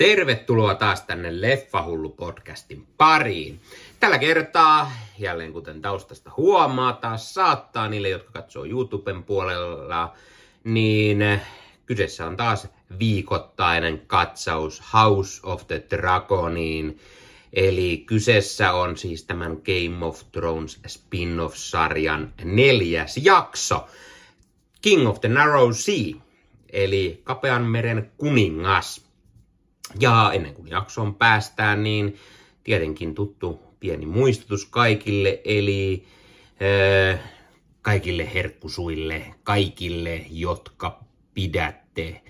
Tervetuloa 0.00 0.74
taas 0.74 1.02
tänne 1.02 1.30
Leffahullu-podcastin 1.30 2.86
pariin. 2.96 3.60
Tällä 4.00 4.18
kertaa, 4.18 4.92
jälleen 5.18 5.52
kuten 5.52 5.82
taustasta 5.82 6.30
huomaa, 6.36 6.92
taas 6.92 7.34
saattaa 7.34 7.88
niille, 7.88 8.08
jotka 8.08 8.32
katsoo 8.32 8.64
YouTuben 8.64 9.22
puolella, 9.22 10.14
niin 10.64 11.40
kyseessä 11.86 12.26
on 12.26 12.36
taas 12.36 12.68
viikoittainen 12.98 14.02
katsaus 14.06 14.82
House 14.92 15.40
of 15.42 15.66
the 15.66 15.84
Dragoniin. 15.90 16.98
Eli 17.52 18.02
kyseessä 18.06 18.72
on 18.72 18.96
siis 18.96 19.24
tämän 19.24 19.52
Game 19.52 20.06
of 20.06 20.22
Thrones 20.32 20.80
spin-off-sarjan 20.86 22.32
neljäs 22.44 23.16
jakso. 23.16 23.88
King 24.82 25.08
of 25.08 25.20
the 25.20 25.28
Narrow 25.28 25.72
Sea, 25.72 26.14
eli 26.72 27.20
Kapean 27.24 27.62
meren 27.62 28.12
kuningas. 28.16 29.09
Ja 29.98 30.30
ennen 30.34 30.54
kuin 30.54 30.68
jaksoon 30.68 31.14
päästään, 31.14 31.82
niin 31.82 32.16
tietenkin 32.64 33.14
tuttu 33.14 33.60
pieni 33.80 34.06
muistutus 34.06 34.66
kaikille, 34.66 35.40
eli 35.44 36.04
äh, 37.12 37.20
kaikille 37.82 38.34
herkkusuille, 38.34 39.34
kaikille, 39.42 40.26
jotka 40.30 41.04
pidätte 41.34 42.22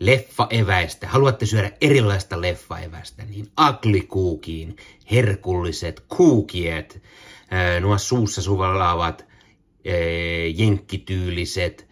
leffaeväistä, 0.00 1.08
haluatte 1.08 1.46
syödä 1.46 1.72
erilaista 1.80 2.40
leffaeväistä, 2.40 3.24
niin 3.24 3.48
aglikuukiin, 3.56 4.76
herkulliset 5.10 6.04
kuukiet, 6.08 7.02
äh, 7.52 7.80
nuo 7.80 7.98
suussa 7.98 8.42
suvallaavat 8.42 9.20
äh, 9.22 9.94
jenkkityyliset, 10.54 11.88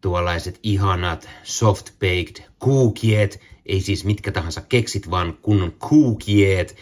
tuollaiset 0.00 0.60
ihanat 0.62 1.28
soft-baked 1.42 2.42
kuukiet, 2.58 3.40
ei 3.66 3.80
siis 3.80 4.04
mitkä 4.04 4.32
tahansa 4.32 4.60
keksit, 4.60 5.10
vaan 5.10 5.38
kunnon 5.42 5.72
kuukiet. 5.88 6.76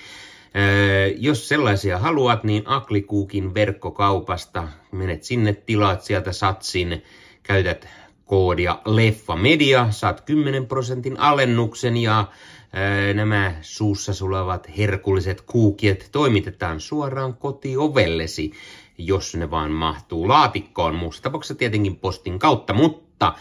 Öö, 0.57 1.07
jos 1.19 1.49
sellaisia 1.49 1.99
haluat, 1.99 2.45
niin 2.45 2.63
Aklikuukin 2.67 3.55
verkkokaupasta 3.55 4.69
menet 4.93 5.25
sinne, 5.25 5.53
tilaat 5.53 6.03
sieltä 6.03 6.33
satsin, 6.33 7.03
käytät 7.43 7.89
koodia 8.25 8.79
Leffa 8.85 9.37
Media, 9.37 9.91
saat 9.91 10.21
10 10.21 10.67
prosentin 10.67 11.21
alennuksen 11.21 11.97
ja 11.97 12.25
öö, 12.77 13.15
nämä 13.15 13.55
suussa 13.61 14.15
sulavat 14.15 14.71
herkulliset 14.79 15.41
kuukiet 15.41 16.09
toimitetaan 16.13 16.81
suoraan 16.81 17.37
kotiovellesi, 17.37 18.53
jos 18.99 19.35
ne 19.35 19.51
vaan 19.51 19.71
mahtuu 19.71 20.29
laatikkoon. 20.29 20.95
Muussa 20.95 21.23
tapauksessa 21.23 21.55
tietenkin 21.55 21.97
postin 21.97 22.39
kautta, 22.39 22.75
mutta 22.75 23.35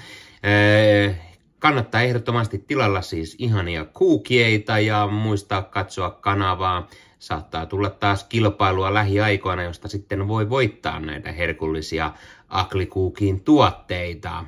öö, 0.45 1.29
Kannattaa 1.60 2.02
ehdottomasti 2.02 2.58
tilalla 2.58 3.02
siis 3.02 3.36
ihania 3.40 3.86
kuukieita 3.86 4.80
ja 4.80 5.08
muistaa 5.08 5.62
katsoa 5.62 6.12
kanavaa. 6.12 6.88
Saattaa 7.20 7.66
tulla 7.66 7.90
taas 7.90 8.24
kilpailua 8.24 8.94
lähiaikoina, 8.94 9.64
josta 9.64 9.88
sitten 9.88 10.28
voi 10.28 10.50
voittaa 10.50 11.00
näitä 11.00 11.32
herkullisia 11.32 12.12
Aklikuukin 12.50 13.42
tuotteita. 13.42 14.46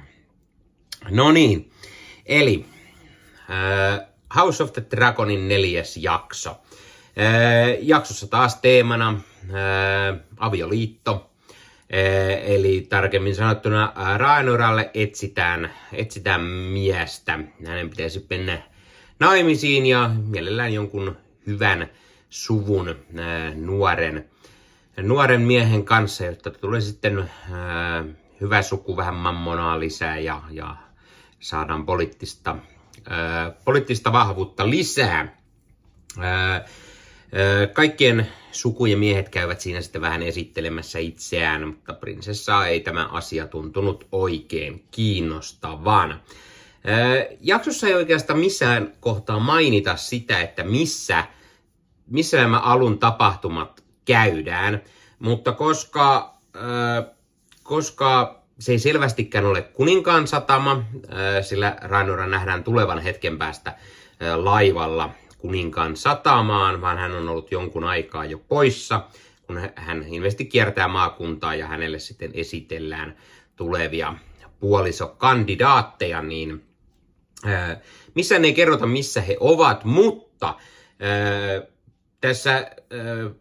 No 1.09 1.31
niin, 1.31 1.71
eli 2.25 2.65
äh, 3.49 4.07
House 4.35 4.63
of 4.63 4.73
the 4.73 4.85
Dragonin 4.91 5.47
neljäs 5.47 5.97
jakso. 5.97 6.49
Äh, 6.49 7.77
jaksossa 7.81 8.27
taas 8.27 8.55
teemana 8.55 9.09
äh, 9.09 10.19
avioliitto, 10.37 11.30
eli 12.43 12.87
tarkemmin 12.89 13.35
sanottuna 13.35 13.93
Raenoralle 14.17 14.89
etsitään, 14.93 15.71
etsitään 15.93 16.41
miestä. 16.41 17.39
Hänen 17.67 17.89
pitäisi 17.89 18.25
mennä 18.29 18.61
naimisiin 19.19 19.85
ja 19.85 20.09
mielellään 20.27 20.73
jonkun 20.73 21.17
hyvän 21.47 21.89
suvun 22.29 22.95
nuoren, 23.55 24.29
nuoren 25.01 25.41
miehen 25.41 25.85
kanssa, 25.85 26.25
jotta 26.25 26.51
tulee 26.51 26.81
sitten 26.81 27.29
hyvä 28.41 28.61
suku 28.61 28.97
vähän 28.97 29.15
mammonaa 29.15 29.79
lisää 29.79 30.19
ja, 30.19 30.41
ja 30.51 30.75
saadaan 31.39 31.85
poliittista, 31.85 32.55
poliittista 33.65 34.11
vahvuutta 34.11 34.69
lisää. 34.69 35.37
Kaikkien 37.73 38.27
sukujen 38.51 38.99
miehet 38.99 39.29
käyvät 39.29 39.61
siinä 39.61 39.81
sitten 39.81 40.01
vähän 40.01 40.23
esittelemässä 40.23 40.99
itseään, 40.99 41.67
mutta 41.67 41.93
prinsessaa 41.93 42.67
ei 42.67 42.79
tämä 42.79 43.05
asia 43.05 43.47
tuntunut 43.47 44.07
oikein 44.11 44.85
kiinnostavan. 44.91 46.21
Jaksossa 47.41 47.87
ei 47.87 47.93
oikeastaan 47.93 48.39
missään 48.39 48.93
kohtaa 48.99 49.39
mainita 49.39 49.95
sitä, 49.95 50.41
että 50.41 50.63
missä, 50.63 51.23
missä 52.07 52.37
nämä 52.37 52.59
alun 52.59 52.99
tapahtumat 52.99 53.83
käydään, 54.05 54.81
mutta 55.19 55.51
koska, 55.51 56.37
koska 57.63 58.41
se 58.59 58.71
ei 58.71 58.79
selvästikään 58.79 59.45
ole 59.45 59.61
kuninkaan 59.61 60.27
satama, 60.27 60.83
sillä 61.41 61.75
Rainora 61.81 62.27
nähdään 62.27 62.63
tulevan 62.63 62.99
hetken 62.99 63.37
päästä 63.37 63.77
laivalla 64.35 65.09
kuninkaan 65.41 65.97
satamaan, 65.97 66.81
vaan 66.81 66.97
hän 66.97 67.11
on 67.11 67.29
ollut 67.29 67.51
jonkun 67.51 67.83
aikaa 67.83 68.25
jo 68.25 68.37
poissa, 68.37 69.07
kun 69.47 69.69
hän 69.75 70.03
ilmeisesti 70.03 70.45
kiertää 70.45 70.87
maakuntaa 70.87 71.55
ja 71.55 71.67
hänelle 71.67 71.99
sitten 71.99 72.31
esitellään 72.33 73.17
tulevia 73.55 74.15
puolisokandidaatteja, 74.59 76.21
niin 76.21 76.63
ää, 77.45 77.81
missään 78.15 78.45
ei 78.45 78.53
kerrota, 78.53 78.85
missä 78.85 79.21
he 79.21 79.37
ovat, 79.39 79.85
mutta 79.85 80.55
tässä 82.21 82.71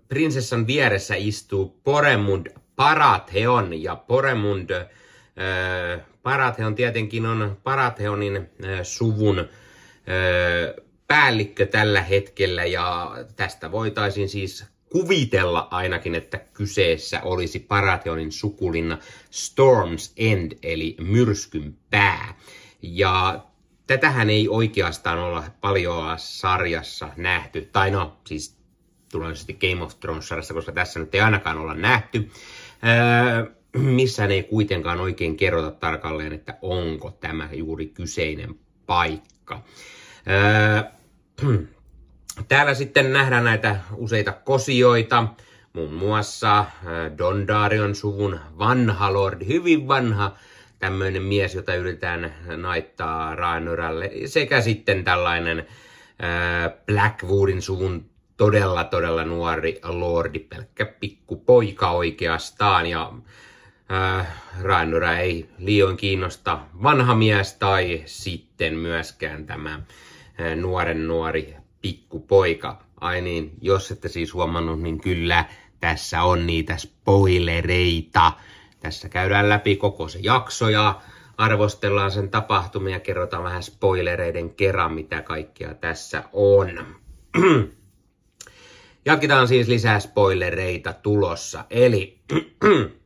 prinsessan 0.08 0.66
vieressä 0.66 1.14
istuu 1.14 1.80
Poremund 1.84 2.46
Paratheon, 2.76 3.82
ja 3.82 3.96
Poremund 3.96 4.70
Paratheon 6.22 6.74
tietenkin 6.74 7.26
on 7.26 7.56
Paratheonin 7.62 8.50
suvun 8.82 9.48
päällikkö 11.10 11.66
tällä 11.66 12.02
hetkellä 12.02 12.64
ja 12.64 13.16
tästä 13.36 13.72
voitaisiin 13.72 14.28
siis 14.28 14.64
kuvitella 14.92 15.68
ainakin, 15.70 16.14
että 16.14 16.38
kyseessä 16.38 17.20
olisi 17.22 17.58
Paratheonin 17.58 18.32
sukulinna 18.32 18.98
Storm's 19.30 20.12
End 20.16 20.52
eli 20.62 20.96
myrskyn 21.00 21.76
pää. 21.90 22.34
Ja 22.82 23.44
tätähän 23.86 24.30
ei 24.30 24.48
oikeastaan 24.48 25.18
olla 25.18 25.44
paljon 25.60 26.14
sarjassa 26.16 27.08
nähty, 27.16 27.68
tai 27.72 27.90
no 27.90 28.16
siis 28.26 28.58
sitten 29.34 29.70
Game 29.70 29.84
of 29.84 30.00
Thrones-sarjassa, 30.00 30.54
koska 30.54 30.72
tässä 30.72 31.00
nyt 31.00 31.14
ei 31.14 31.20
ainakaan 31.20 31.58
olla 31.58 31.74
nähty. 31.74 32.30
Öö, 32.84 33.50
missään 33.76 34.30
ei 34.30 34.42
kuitenkaan 34.42 35.00
oikein 35.00 35.36
kerrota 35.36 35.70
tarkalleen, 35.70 36.32
että 36.32 36.58
onko 36.62 37.10
tämä 37.10 37.48
juuri 37.52 37.86
kyseinen 37.86 38.54
paikka. 38.86 39.62
Öö, 40.28 40.99
Täällä 42.48 42.74
sitten 42.74 43.12
nähdään 43.12 43.44
näitä 43.44 43.76
useita 43.96 44.32
kosioita, 44.32 45.28
muun 45.72 45.92
muassa 45.92 46.58
äh, 46.58 46.66
Dondarion 47.18 47.94
suvun 47.94 48.40
vanha 48.58 49.12
lordi, 49.12 49.46
hyvin 49.46 49.88
vanha 49.88 50.36
tämmöinen 50.78 51.22
mies, 51.22 51.54
jota 51.54 51.74
yritetään 51.74 52.34
naittaa 52.56 53.34
Raenoralle, 53.34 54.10
sekä 54.26 54.60
sitten 54.60 55.04
tällainen 55.04 55.58
äh, 55.58 56.72
Blackwoodin 56.86 57.62
suvun 57.62 58.10
todella, 58.36 58.84
todella 58.84 59.24
nuori 59.24 59.80
lordi, 59.84 60.38
pelkkä 60.38 60.86
pikku 60.86 61.36
poika 61.36 61.90
oikeastaan, 61.90 62.86
ja 62.86 63.12
äh, 63.92 64.26
Raenora 64.62 65.18
ei 65.18 65.48
liioin 65.58 65.96
kiinnosta 65.96 66.58
vanha 66.82 67.14
mies 67.14 67.54
tai 67.54 68.02
sitten 68.06 68.74
myöskään 68.74 69.46
tämä 69.46 69.80
nuoren 70.56 71.08
nuori 71.08 71.56
pikkupoika. 71.82 72.84
Ai 73.00 73.20
niin, 73.20 73.52
jos 73.60 73.90
ette 73.90 74.08
siis 74.08 74.34
huomannut, 74.34 74.80
niin 74.80 75.00
kyllä 75.00 75.44
tässä 75.80 76.22
on 76.22 76.46
niitä 76.46 76.76
spoilereita. 76.76 78.32
Tässä 78.80 79.08
käydään 79.08 79.48
läpi 79.48 79.76
koko 79.76 80.08
se 80.08 80.18
jakso 80.22 80.68
ja 80.68 81.00
arvostellaan 81.36 82.10
sen 82.10 82.30
tapahtumia, 82.30 83.00
kerrotaan 83.00 83.44
vähän 83.44 83.62
spoilereiden 83.62 84.50
kerran, 84.50 84.92
mitä 84.92 85.22
kaikkea 85.22 85.74
tässä 85.74 86.24
on. 86.32 86.68
Jatketaan 89.06 89.48
siis 89.48 89.68
lisää 89.68 90.00
spoilereita 90.00 90.92
tulossa. 90.92 91.64
Eli 91.70 92.18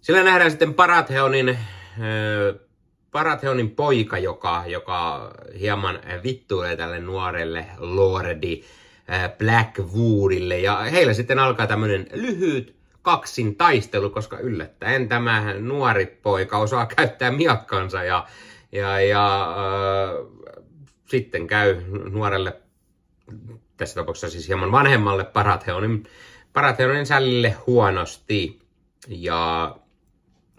sillä 0.00 0.22
nähdään 0.22 0.50
sitten 0.50 0.74
Paratheonin 0.74 1.58
Paratheonin 3.12 3.70
poika, 3.70 4.18
joka, 4.18 4.64
joka 4.66 5.30
hieman 5.60 6.00
vittuilee 6.24 6.76
tälle 6.76 7.00
nuorelle 7.00 7.66
lordi 7.78 8.62
äh, 9.10 9.30
Blackwoodille. 9.38 10.58
Ja 10.58 10.76
heillä 10.76 11.12
sitten 11.14 11.38
alkaa 11.38 11.66
tämmöinen 11.66 12.06
lyhyt 12.12 12.76
kaksin 13.02 13.56
taistelu, 13.56 14.10
koska 14.10 14.38
yllättäen 14.38 15.08
tämä 15.08 15.54
nuori 15.58 16.06
poika 16.06 16.58
osaa 16.58 16.86
käyttää 16.86 17.30
miakkansa 17.30 18.02
ja, 18.02 18.26
ja, 18.72 19.00
ja 19.00 19.42
äh, 19.50 20.26
sitten 21.08 21.46
käy 21.46 21.80
nuorelle, 22.10 22.60
tässä 23.76 23.94
tapauksessa 23.94 24.30
siis 24.30 24.48
hieman 24.48 24.72
vanhemmalle 24.72 25.24
Paratheonin, 25.24 26.02
Paratheonin 26.52 27.06
sällille 27.06 27.56
huonosti. 27.66 28.60
Ja, 29.08 29.76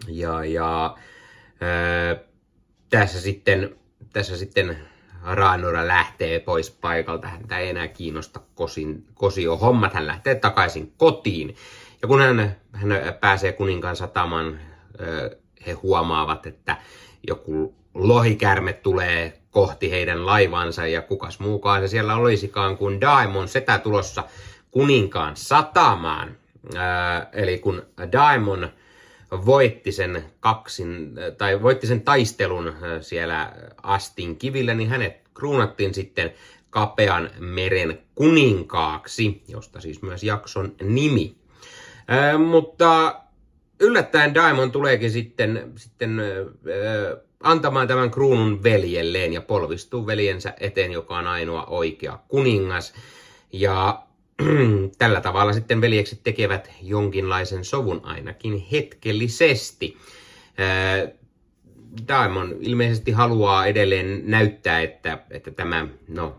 ja, 0.08 0.44
ja 0.44 0.96
ää, 1.60 2.16
tässä 2.92 3.20
sitten, 3.20 3.76
tässä 4.12 4.36
sitten 4.36 4.78
Raanura 5.24 5.86
lähtee 5.86 6.40
pois 6.40 6.70
paikalta, 6.70 7.28
häntä 7.28 7.58
ei 7.58 7.68
enää 7.68 7.88
kiinnosta 7.88 8.40
kosin, 8.54 9.06
kosio 9.14 9.56
hommat, 9.56 9.94
hän 9.94 10.06
lähtee 10.06 10.34
takaisin 10.34 10.92
kotiin. 10.96 11.56
Ja 12.02 12.08
kun 12.08 12.20
hän, 12.20 12.56
hän 12.72 12.90
pääsee 13.20 13.52
kuninkaan 13.52 13.96
satamaan, 13.96 14.60
he 15.66 15.72
huomaavat, 15.72 16.46
että 16.46 16.76
joku 17.28 17.74
lohikärme 17.94 18.72
tulee 18.72 19.38
kohti 19.50 19.90
heidän 19.90 20.26
laivansa 20.26 20.86
ja 20.86 21.02
kukas 21.02 21.40
muukaan 21.40 21.82
se 21.82 21.88
siellä 21.88 22.16
olisikaan 22.16 22.76
kuin 22.76 23.00
Daimon 23.00 23.48
setä 23.48 23.78
tulossa 23.78 24.24
kuninkaan 24.70 25.36
satamaan. 25.36 26.36
eli 27.32 27.58
kun 27.58 27.82
Daimon 28.12 28.68
voitti 29.46 29.92
sen 29.92 30.24
kaksin, 30.40 31.14
tai 31.38 31.62
voitti 31.62 31.86
sen 31.86 32.00
taistelun 32.00 32.72
siellä 33.00 33.52
Astin 33.82 34.36
kivillä, 34.36 34.74
niin 34.74 34.88
hänet 34.88 35.28
kruunattiin 35.34 35.94
sitten 35.94 36.34
kapean 36.70 37.30
meren 37.38 37.98
kuninkaaksi, 38.14 39.42
josta 39.48 39.80
siis 39.80 40.02
myös 40.02 40.24
jakson 40.24 40.74
nimi. 40.82 41.36
Ää, 42.08 42.38
mutta 42.38 43.20
yllättäen 43.80 44.34
Daimon 44.34 44.72
tuleekin 44.72 45.10
sitten, 45.10 45.72
sitten 45.76 46.20
ää, 46.20 47.16
antamaan 47.40 47.88
tämän 47.88 48.10
kruunun 48.10 48.62
veljelleen 48.62 49.32
ja 49.32 49.40
polvistuu 49.40 50.06
veljensä 50.06 50.54
eteen, 50.60 50.92
joka 50.92 51.18
on 51.18 51.26
ainoa 51.26 51.64
oikea 51.64 52.18
kuningas. 52.28 52.94
Ja 53.52 54.02
tällä 54.98 55.20
tavalla 55.20 55.52
sitten 55.52 55.80
veljekset 55.80 56.20
tekevät 56.24 56.70
jonkinlaisen 56.82 57.64
sovun 57.64 58.00
ainakin 58.04 58.66
hetkellisesti. 58.72 59.96
Daimon 62.08 62.56
ilmeisesti 62.60 63.10
haluaa 63.10 63.66
edelleen 63.66 64.22
näyttää, 64.24 64.80
että, 64.80 65.18
että 65.30 65.50
tämä 65.50 65.86
no, 66.08 66.36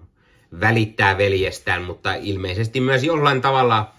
välittää 0.59 1.17
veljestään, 1.17 1.81
mutta 1.83 2.13
ilmeisesti 2.13 2.79
myös 2.79 3.03
jollain 3.03 3.41
tavalla, 3.41 3.93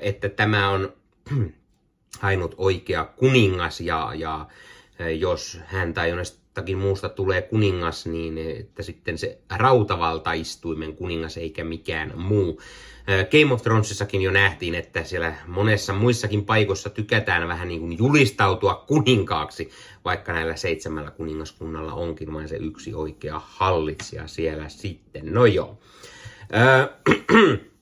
että 0.00 0.28
tämä 0.28 0.70
on 0.70 0.92
ainut 2.22 2.54
oikea 2.58 3.04
kuningas 3.04 3.80
ja, 3.80 4.12
ja 4.14 4.46
jos 5.18 5.58
hän 5.66 5.94
tai 5.94 6.10
jonestakin 6.52 6.78
muusta 6.78 7.08
tulee 7.08 7.42
kuningas, 7.42 8.06
niin 8.06 8.38
että 8.38 8.82
sitten 8.82 9.18
se 9.18 9.38
rautavaltaistuimen 9.50 10.96
kuningas 10.96 11.36
eikä 11.36 11.64
mikään 11.64 12.12
muu. 12.16 12.60
Game 13.30 13.54
of 13.54 13.62
Thronesissakin 13.62 14.22
jo 14.22 14.30
nähtiin, 14.30 14.74
että 14.74 15.04
siellä 15.04 15.34
monessa 15.46 15.92
muissakin 15.92 16.44
paikoissa 16.44 16.90
tykätään 16.90 17.48
vähän 17.48 17.68
niin 17.68 17.80
kuin 17.80 17.98
julistautua 17.98 18.84
kuninkaaksi, 18.86 19.70
vaikka 20.04 20.32
näillä 20.32 20.56
seitsemällä 20.56 21.10
kuningaskunnalla 21.10 21.94
onkin 21.94 22.32
vain 22.32 22.48
se 22.48 22.56
yksi 22.56 22.94
oikea 22.94 23.40
hallitsija 23.44 24.26
siellä 24.26 24.68
sitten. 24.68 25.34
No 25.34 25.46
joo. 25.46 25.78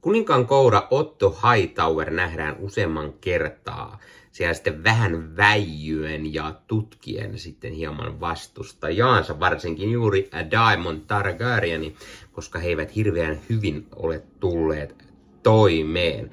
Kuninkaan 0.00 0.46
koura 0.46 0.86
Otto 0.90 1.38
Hightower 1.42 2.10
nähdään 2.10 2.56
useamman 2.58 3.12
kertaa 3.12 3.98
siellä 4.34 4.54
sitten 4.54 4.84
vähän 4.84 5.36
väijyen 5.36 6.34
ja 6.34 6.54
tutkien 6.66 7.38
sitten 7.38 7.72
hieman 7.72 8.20
vastustajaansa, 8.20 9.40
varsinkin 9.40 9.90
juuri 9.90 10.30
Daemon 10.50 11.00
Targaryeni, 11.00 11.96
koska 12.32 12.58
he 12.58 12.68
eivät 12.68 12.96
hirveän 12.96 13.40
hyvin 13.50 13.86
ole 13.96 14.22
tulleet 14.40 15.04
toimeen. 15.42 16.30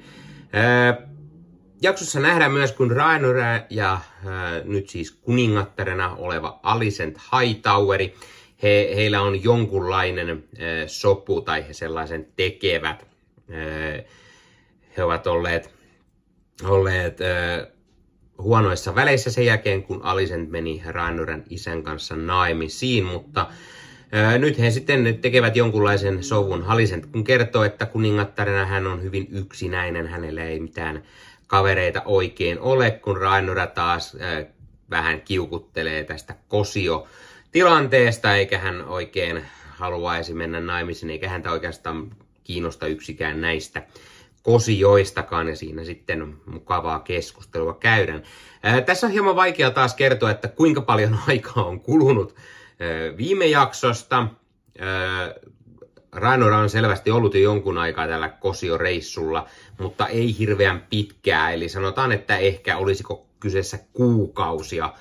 Ää, 0.52 1.06
jaksossa 1.82 2.20
nähdään 2.20 2.52
myös, 2.52 2.72
kun 2.72 2.90
Rhaenyra 2.90 3.60
ja 3.70 4.00
ää, 4.26 4.60
nyt 4.64 4.88
siis 4.88 5.10
kuningattarena 5.10 6.14
oleva 6.16 6.60
Alicent 6.62 7.18
Hightoweri, 7.18 8.14
he, 8.62 8.92
heillä 8.94 9.22
on 9.22 9.44
jonkunlainen 9.44 10.28
ää, 10.28 10.86
sopu 10.86 11.40
tai 11.40 11.68
he 11.68 11.72
sellaisen 11.72 12.26
tekevät. 12.36 13.06
Ää, 13.50 14.02
he 14.96 15.04
ovat 15.04 15.26
olleet, 15.26 15.74
olleet 16.64 17.18
huonoissa 18.38 18.94
väleissä 18.94 19.30
sen 19.30 19.46
jälkeen, 19.46 19.82
kun 19.82 20.02
Alicent 20.02 20.50
meni 20.50 20.82
Rhaenyrän 20.86 21.44
isän 21.50 21.82
kanssa 21.82 22.16
naimisiin, 22.16 23.04
mutta 23.04 23.46
ää, 24.12 24.38
nyt 24.38 24.58
he 24.58 24.70
sitten 24.70 25.18
tekevät 25.20 25.56
jonkunlaisen 25.56 26.24
sovun. 26.24 26.64
Alicent 26.64 27.06
kun 27.06 27.24
kertoo, 27.24 27.64
että 27.64 27.86
kuningattarena 27.86 28.66
hän 28.66 28.86
on 28.86 29.02
hyvin 29.02 29.28
yksinäinen, 29.30 30.06
hänellä 30.06 30.44
ei 30.44 30.60
mitään 30.60 31.02
kavereita 31.46 32.02
oikein 32.04 32.60
ole, 32.60 32.90
kun 32.90 33.16
Rhaenyra 33.16 33.66
taas 33.66 34.16
ää, 34.20 34.44
vähän 34.90 35.20
kiukuttelee 35.20 36.04
tästä 36.04 36.34
kosio 36.48 37.06
tilanteesta, 37.52 38.36
eikä 38.36 38.58
hän 38.58 38.84
oikein 38.84 39.44
haluaisi 39.68 40.34
mennä 40.34 40.60
naimisiin, 40.60 41.10
eikä 41.10 41.28
häntä 41.28 41.50
oikeastaan 41.50 42.10
kiinnosta 42.44 42.86
yksikään 42.86 43.40
näistä 43.40 43.82
kosioistakaan 44.42 45.48
ja 45.48 45.56
siinä 45.56 45.84
sitten 45.84 46.36
mukavaa 46.46 47.00
keskustelua 47.00 47.74
käydään. 47.74 48.22
Ää, 48.62 48.80
tässä 48.80 49.06
on 49.06 49.12
hieman 49.12 49.36
vaikea 49.36 49.70
taas 49.70 49.94
kertoa, 49.94 50.30
että 50.30 50.48
kuinka 50.48 50.80
paljon 50.80 51.18
aikaa 51.28 51.64
on 51.64 51.80
kulunut 51.80 52.34
ää, 52.34 53.16
viime 53.16 53.46
jaksosta. 53.46 54.26
Rainora 56.12 56.58
on 56.58 56.70
selvästi 56.70 57.10
ollut 57.10 57.34
jo 57.34 57.40
jonkun 57.40 57.78
aikaa 57.78 58.08
tällä 58.08 58.28
kosioreissulla, 58.28 59.48
mutta 59.78 60.06
ei 60.06 60.38
hirveän 60.38 60.86
pitkää. 60.90 61.50
Eli 61.50 61.68
sanotaan, 61.68 62.12
että 62.12 62.36
ehkä 62.36 62.76
olisiko 62.76 63.26
kyseessä 63.40 63.78
kuukausia 63.92 64.92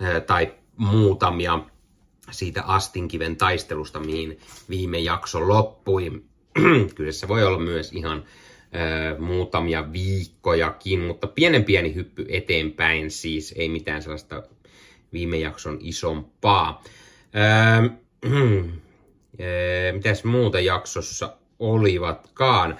ää, 0.00 0.20
tai 0.20 0.54
muutamia 0.76 1.58
siitä 2.30 2.62
Astinkiven 2.62 3.36
taistelusta, 3.36 4.00
mihin 4.00 4.38
viime 4.68 4.98
jakso 4.98 5.48
loppui. 5.48 6.22
Kyseessä 6.94 7.28
voi 7.28 7.44
olla 7.44 7.58
myös 7.58 7.92
ihan 7.92 8.24
muutamia 9.18 9.92
viikkojakin, 9.92 11.00
mutta 11.00 11.26
pienen 11.26 11.64
pieni 11.64 11.94
hyppy 11.94 12.26
eteenpäin 12.28 13.10
siis, 13.10 13.54
ei 13.56 13.68
mitään 13.68 14.02
sellaista 14.02 14.42
viime 15.12 15.36
jakson 15.36 15.78
isompaa. 15.80 16.82
mitäs 19.92 20.24
muuta 20.24 20.60
jaksossa 20.60 21.36
olivatkaan? 21.58 22.78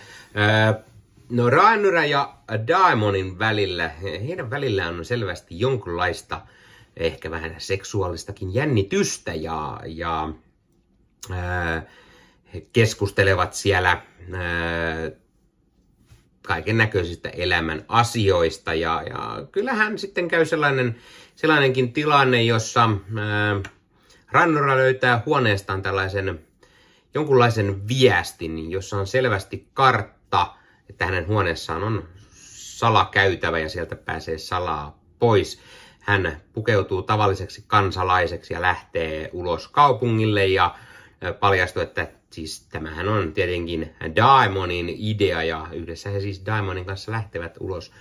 no 1.30 1.50
Rhaenyra 1.50 2.04
ja 2.04 2.34
Daemonin 2.66 3.38
välillä, 3.38 3.88
heidän 4.02 4.50
välillään 4.50 4.98
on 4.98 5.04
selvästi 5.04 5.60
jonkunlaista 5.60 6.40
ehkä 6.96 7.30
vähän 7.30 7.54
seksuaalistakin 7.58 8.54
jännitystä 8.54 9.34
ja, 9.34 9.80
ja 9.86 10.32
he 12.54 12.66
keskustelevat 12.72 13.54
siellä 13.54 14.02
ää, 14.32 15.10
kaiken 16.46 16.78
näköisistä 16.78 17.28
elämän 17.28 17.84
asioista. 17.88 18.74
Ja, 18.74 19.02
ja 19.10 19.46
kyllähän 19.52 19.98
sitten 19.98 20.28
käy 20.28 20.44
sellainen, 20.44 20.96
sellainenkin 21.34 21.92
tilanne, 21.92 22.42
jossa 22.42 22.90
ää, 23.16 23.60
Rannora 24.30 24.76
löytää 24.76 25.22
huoneestaan 25.26 25.82
tällaisen 25.82 26.40
jonkunlaisen 27.14 27.88
viestin, 27.88 28.70
jossa 28.70 28.96
on 28.96 29.06
selvästi 29.06 29.68
kartta, 29.74 30.54
että 30.90 31.04
hänen 31.06 31.26
huoneessaan 31.26 31.82
on 31.82 32.08
salakäytävä 32.76 33.58
ja 33.58 33.68
sieltä 33.68 33.96
pääsee 33.96 34.38
salaa 34.38 34.98
pois. 35.18 35.60
Hän 36.00 36.40
pukeutuu 36.52 37.02
tavalliseksi 37.02 37.64
kansalaiseksi 37.66 38.54
ja 38.54 38.60
lähtee 38.60 39.30
ulos 39.32 39.68
kaupungille 39.68 40.46
ja 40.46 40.74
paljastuu, 41.40 41.82
että 41.82 42.08
siis 42.30 42.66
tämähän 42.70 43.08
on 43.08 43.32
tietenkin 43.32 43.94
Daimonin 44.16 44.94
idea 44.98 45.42
ja 45.42 45.66
yhdessä 45.72 46.10
he 46.10 46.20
siis 46.20 46.46
Daimonin 46.46 46.84
kanssa 46.84 47.12
lähtevät 47.12 47.56
ulos 47.60 47.92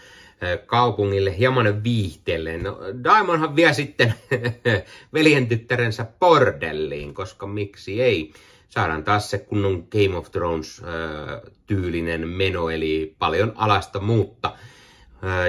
kaupungille 0.66 1.38
hieman 1.38 1.84
viihteellen. 1.84 2.64
No, 2.64 2.80
Daimonhan 3.04 3.56
vie 3.56 3.74
sitten 3.74 4.14
veljen 5.14 5.48
tyttärensä 5.48 6.06
bordelliin, 6.20 7.14
koska 7.14 7.48
miksi 7.48 8.02
ei. 8.02 8.34
Saadaan 8.70 9.04
taas 9.04 9.30
se 9.30 9.38
kunnon 9.38 9.88
Game 9.92 10.18
of 10.18 10.32
Thrones-tyylinen 10.32 12.28
meno, 12.28 12.70
eli 12.70 13.16
paljon 13.20 13.54
alasta 13.56 14.00
muutta. 14.00 14.58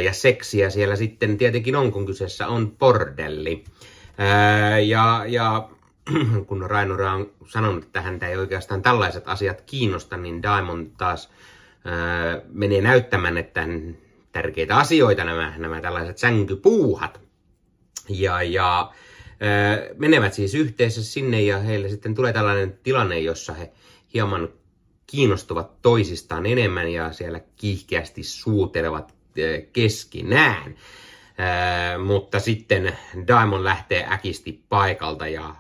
Ja 0.04 0.12
seksiä 0.12 0.70
siellä 0.70 0.96
sitten 0.96 1.38
tietenkin 1.38 1.76
on, 1.76 1.92
kun 1.92 2.06
kyseessä 2.06 2.48
on 2.48 2.76
bordelli. 2.76 3.64
Ja, 4.86 5.24
ja 5.28 5.68
kun 6.46 6.70
Rainora 6.70 7.12
on 7.12 7.30
sanonut, 7.46 7.84
että 7.84 8.00
häntä 8.00 8.28
ei 8.28 8.36
oikeastaan 8.36 8.82
tällaiset 8.82 9.28
asiat 9.28 9.60
kiinnosta, 9.60 10.16
niin 10.16 10.42
Diamond 10.42 10.90
taas 10.98 11.30
ää, 11.84 12.40
menee 12.48 12.80
näyttämään, 12.80 13.38
että 13.38 13.68
tärkeitä 14.32 14.76
asioita 14.76 15.24
nämä, 15.24 15.54
nämä 15.58 15.80
tällaiset 15.80 16.18
sänkypuuhat. 16.18 17.20
Ja, 18.08 18.42
ja 18.42 18.92
menevät 19.96 20.34
siis 20.34 20.54
yhteensä 20.54 21.04
sinne 21.04 21.42
ja 21.42 21.58
heille 21.58 21.88
sitten 21.88 22.14
tulee 22.14 22.32
tällainen 22.32 22.78
tilanne, 22.82 23.20
jossa 23.20 23.52
he 23.52 23.72
hieman 24.14 24.48
kiinnostuvat 25.06 25.82
toisistaan 25.82 26.46
enemmän 26.46 26.88
ja 26.88 27.12
siellä 27.12 27.40
kiihkeästi 27.56 28.22
suutelevat 28.22 29.14
keskinään. 29.72 30.74
Mutta 32.04 32.40
sitten 32.40 32.98
Daimon 33.28 33.64
lähtee 33.64 34.06
äkisti 34.12 34.64
paikalta 34.68 35.28
ja 35.28 35.54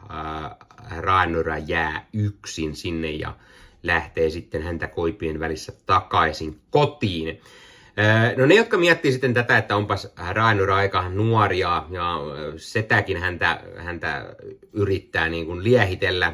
Rainura 0.96 1.58
jää 1.58 2.06
yksin 2.12 2.76
sinne 2.76 3.10
ja 3.10 3.36
lähtee 3.82 4.30
sitten 4.30 4.62
häntä 4.62 4.86
koipien 4.86 5.40
välissä 5.40 5.72
takaisin 5.86 6.60
kotiin. 6.70 7.40
No 8.36 8.46
ne, 8.46 8.54
jotka 8.54 8.78
miettii 8.78 9.12
sitten 9.12 9.34
tätä, 9.34 9.58
että 9.58 9.76
onpas 9.76 10.12
Rainura 10.30 10.76
aika 10.76 11.08
nuoria 11.08 11.84
ja 11.90 12.18
setäkin 12.56 13.16
häntä, 13.16 13.60
häntä 13.76 14.36
yrittää 14.72 15.28
niin 15.28 15.46
kuin 15.46 15.64
liehitellä, 15.64 16.32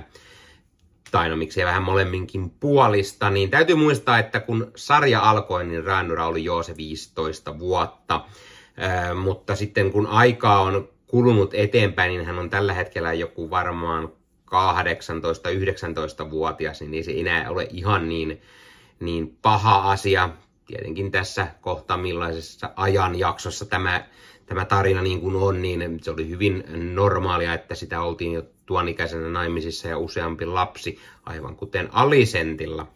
tai 1.11 1.29
no 1.29 1.37
miksei 1.37 1.65
vähän 1.65 1.83
molemminkin 1.83 2.51
puolista, 2.51 3.31
niin 3.31 3.51
täytyy 3.51 3.77
muistaa, 3.77 4.19
että 4.19 4.41
kun 4.41 4.73
sarja 4.77 5.21
alkoi, 5.21 5.67
niin 5.67 5.85
Rainura 5.85 6.27
oli 6.27 6.45
jo 6.45 6.63
se 6.63 6.77
15 6.77 7.59
vuotta. 7.59 8.25
Mutta 9.15 9.57
sitten 9.57 9.93
kun 9.93 10.07
aikaa 10.07 10.61
on 10.61 10.89
kulunut 11.07 11.55
eteenpäin, 11.55 12.09
niin 12.09 12.27
hän 12.27 12.39
on 12.39 12.51
tällä 12.51 12.75
hetkellä 12.75 13.13
joku 13.13 13.51
varmaan 13.51 14.09
18-19-vuotias, 14.47 16.81
niin 16.81 16.95
ei 16.95 17.03
se 17.03 17.13
enää 17.17 17.51
ole 17.51 17.69
ihan 17.71 18.09
niin, 18.09 18.43
niin 19.01 19.39
paha 19.43 19.91
asia. 19.91 20.31
Tietenkin 20.67 21.11
tässä 21.11 21.47
kohta 21.61 21.97
millaisessa 21.97 22.71
ajanjaksossa 22.77 23.67
tämä, 23.67 24.07
tämä 24.47 24.65
tarina 24.65 25.03
niin 25.03 25.21
kuin 25.21 25.37
on, 25.37 25.63
niin 25.63 25.99
se 26.03 26.11
oli 26.11 26.29
hyvin 26.29 26.65
normaalia, 26.95 27.55
että 27.55 27.75
sitä 27.75 28.03
oltiin 28.03 28.33
jo 28.33 28.43
tuon 28.67 28.89
ikäisenä 28.89 29.29
naimisissa 29.29 29.89
ja 29.89 29.99
useampi 29.99 30.47
lapsi, 30.47 30.99
aivan 31.27 31.57
kuten 31.57 31.89
Alisentilla. 31.93 32.87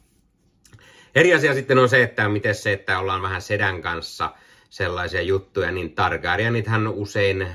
Eri 1.14 1.34
asia 1.34 1.54
sitten 1.54 1.78
on 1.78 1.88
se, 1.88 2.02
että 2.02 2.28
miten 2.28 2.54
se, 2.54 2.72
että 2.72 2.98
ollaan 2.98 3.22
vähän 3.22 3.42
sedän 3.42 3.82
kanssa 3.82 4.32
sellaisia 4.76 5.22
juttuja, 5.22 5.72
niin 5.72 5.92
Targaryenithän 5.92 6.88
usein, 6.88 7.42
äh, 7.42 7.50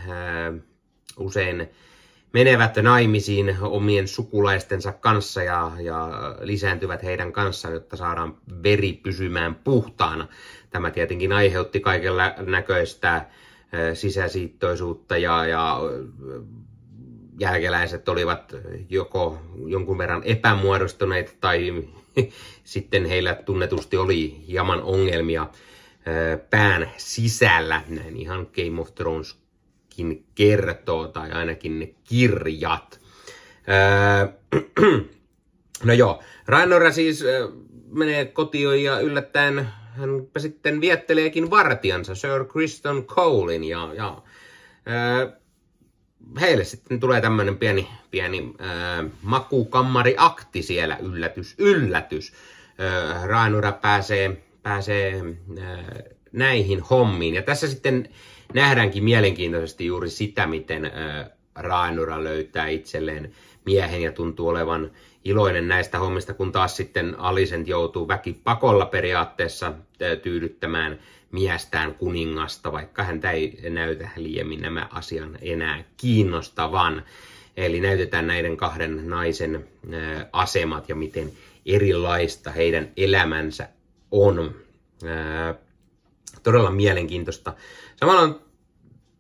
usein 1.18 1.70
menevät 2.34 2.76
naimisiin 2.82 3.58
omien 3.62 4.08
sukulaistensa 4.08 4.92
kanssa 4.92 5.44
ja, 5.44 5.72
ja 5.80 6.10
lisääntyvät 6.40 7.04
heidän 7.04 7.32
kanssaan, 7.32 7.74
jotta 7.74 7.96
saadaan 7.96 8.38
veri 8.64 8.94
pysymään 8.94 9.56
puhtaana. 9.56 10.28
Tämä 10.70 10.92
tietenkin 10.92 11.32
aiheutti 11.32 11.80
kaikella 11.80 12.34
näköistä 12.38 13.26
sisäsiittoisuutta 13.94 15.18
ja, 15.18 15.46
ja 15.46 15.80
jälkeläiset 17.40 18.10
olivat 18.10 18.56
joko 18.90 19.40
jonkun 19.68 19.98
verran 19.98 20.24
epämuodostuneita 20.24 21.32
tai 21.42 21.84
sitten 22.64 23.06
heillä 23.06 23.36
tunnetusti 23.36 23.98
oli 23.98 24.44
hieman 24.48 24.82
ongelmia 24.82 25.48
pään 26.50 26.92
sisällä, 26.98 27.82
näin 27.88 28.18
ihan 28.18 28.48
Game 28.56 28.82
of 28.82 28.96
Thrones 28.96 29.42
ainakin 30.02 30.26
kertoo, 30.36 31.08
tai 31.08 31.32
ainakin 31.32 31.80
ne 31.80 31.94
kirjat. 32.04 33.02
No 35.84 35.94
joo, 35.94 36.24
Rainora 36.46 36.92
siis 36.92 37.24
menee 37.92 38.26
kotiin 38.26 38.84
ja 38.84 39.00
yllättäen 39.00 39.68
hän 39.92 40.10
sitten 40.38 40.82
vietteleekin 40.82 41.50
vartijansa, 41.50 42.16
Sir 42.16 42.46
Kristen 42.52 43.04
Colein, 43.04 43.64
ja, 43.64 43.94
ja 43.94 44.22
heille 46.40 46.64
sitten 46.64 47.00
tulee 47.00 47.22
tämmöinen 47.22 47.58
pieni, 47.58 47.88
pieni 48.12 48.54
öö, 48.62 49.10
makukammariakti 49.22 50.62
siellä, 50.62 50.98
yllätys, 50.98 51.56
yllätys. 51.58 52.34
Öö, 52.80 53.28
Rainora 53.28 53.72
pääsee, 53.72 54.44
pääsee 54.64 55.24
näihin 56.32 56.82
hommiin. 56.82 57.36
Ja 57.36 57.42
tässä 57.42 57.68
sitten 57.68 58.10
nähdäänkin 58.54 59.04
mielenkiintoisesti 59.04 59.86
juuri 59.86 60.10
sitä, 60.10 60.48
miten 60.48 60.92
Raanura 61.56 62.24
löytää 62.24 62.68
itselleen 62.68 63.32
miehen 63.66 64.02
ja 64.02 64.12
tuntuu 64.12 64.48
olevan 64.48 64.92
iloinen 65.26 65.68
näistä 65.68 66.00
hommista, 66.00 66.34
kun 66.34 66.52
taas 66.52 66.78
sitten 66.78 67.20
Alicent 67.20 67.68
joutuu 67.68 68.08
väkipakolla 68.08 68.86
periaatteessa 68.86 69.74
tyydyttämään 70.22 71.00
miestään 71.32 71.96
kuningasta, 71.96 72.72
vaikka 72.72 73.04
häntä 73.04 73.32
ei 73.32 73.70
näytä 73.70 74.10
liiemmin 74.16 74.62
nämä 74.62 74.88
asian 74.92 75.38
enää 75.42 75.84
kiinnostavan. 75.98 77.04
Eli 77.58 77.80
näytetään 77.80 78.28
näiden 78.28 78.58
kahden 78.58 79.10
naisen 79.10 79.68
asemat 80.32 80.90
ja 80.90 80.96
miten 80.96 81.32
erilaista 81.66 82.52
heidän 82.52 82.92
elämänsä 82.98 83.70
on. 84.12 84.56
Todella 86.44 86.72
mielenkiintoista. 86.72 87.54
Samalla 87.96 88.40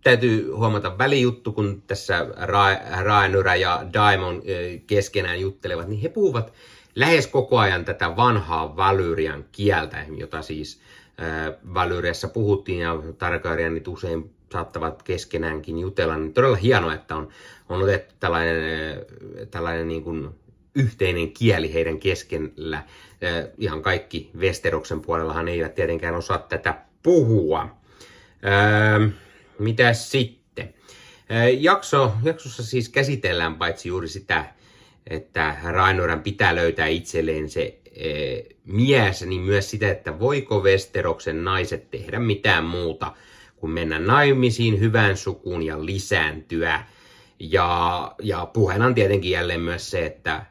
täytyy 0.04 0.52
huomata 0.52 0.98
välijuttu, 0.98 1.52
kun 1.52 1.84
tässä 1.88 2.22
Ra- 2.22 3.04
Raenura 3.04 3.56
ja 3.56 3.86
Daimon 3.94 4.42
keskenään 4.88 5.42
juttelevat, 5.42 5.88
niin 5.88 6.02
he 6.02 6.10
puhuvat 6.10 6.54
lähes 6.96 7.28
koko 7.28 7.58
ajan 7.60 7.86
tätä 7.86 8.16
vanhaa 8.16 8.76
Valyrian 8.76 9.46
kieltä, 9.52 10.06
jota 10.18 10.42
siis 10.42 10.82
Valyriassa 11.74 12.28
puhuttiin 12.28 12.80
ja 12.80 13.04
Targaryenit 13.18 13.88
usein 13.88 14.32
saattavat 14.52 15.04
keskenäänkin 15.04 15.80
jutella, 15.80 16.18
niin 16.18 16.34
todella 16.34 16.56
hienoa, 16.56 16.94
että 16.94 17.16
on, 17.16 17.30
on 17.70 17.84
otettu 17.84 18.16
tällainen, 18.20 18.56
tällainen 19.52 19.88
niin 19.88 20.04
kuin 20.04 20.30
yhteinen 20.75 21.32
kieli 21.32 21.74
heidän 21.74 22.00
keskellä. 22.00 22.84
Ihan 23.58 23.82
kaikki 23.82 24.30
Westeroksen 24.38 25.01
puolellahan 25.01 25.48
eivät 25.48 25.75
tietenkään 25.75 26.16
osaa 26.16 26.38
tätä 26.38 26.82
puhua. 27.04 27.78
Mitä 29.60 29.94
sitten? 29.94 30.74
Jakso, 31.60 32.13
jaksossa 32.24 32.63
siis 32.63 32.90
käsitellään 32.90 33.56
paitsi 33.56 33.90
juuri 33.90 34.08
sitä, 34.08 34.46
että 35.08 35.56
Rainoran 35.63 36.24
pitää 36.24 36.56
löytää 36.56 36.88
itselleen 36.88 37.50
se 37.50 37.78
mies, 38.66 39.25
niin 39.25 39.42
myös 39.42 39.70
sitä, 39.70 39.92
että 39.92 40.20
voiko 40.20 40.60
Westeroksen 40.60 41.44
naiset 41.44 41.92
tehdä 41.92 42.20
mitään 42.20 42.63
muuta 42.63 43.13
kuin 43.56 43.72
mennä 43.72 44.00
naimisiin 44.00 44.80
hyvään 44.80 45.18
sukuun 45.18 45.63
ja 45.63 45.86
lisääntyä. 45.86 46.84
Ja, 47.44 48.12
ja 48.22 48.46
puheena 48.46 48.86
on 48.86 48.96
tietenkin 48.96 49.32
jälleen 49.32 49.62
myös 49.62 49.92
se, 49.92 50.06
että 50.06 50.46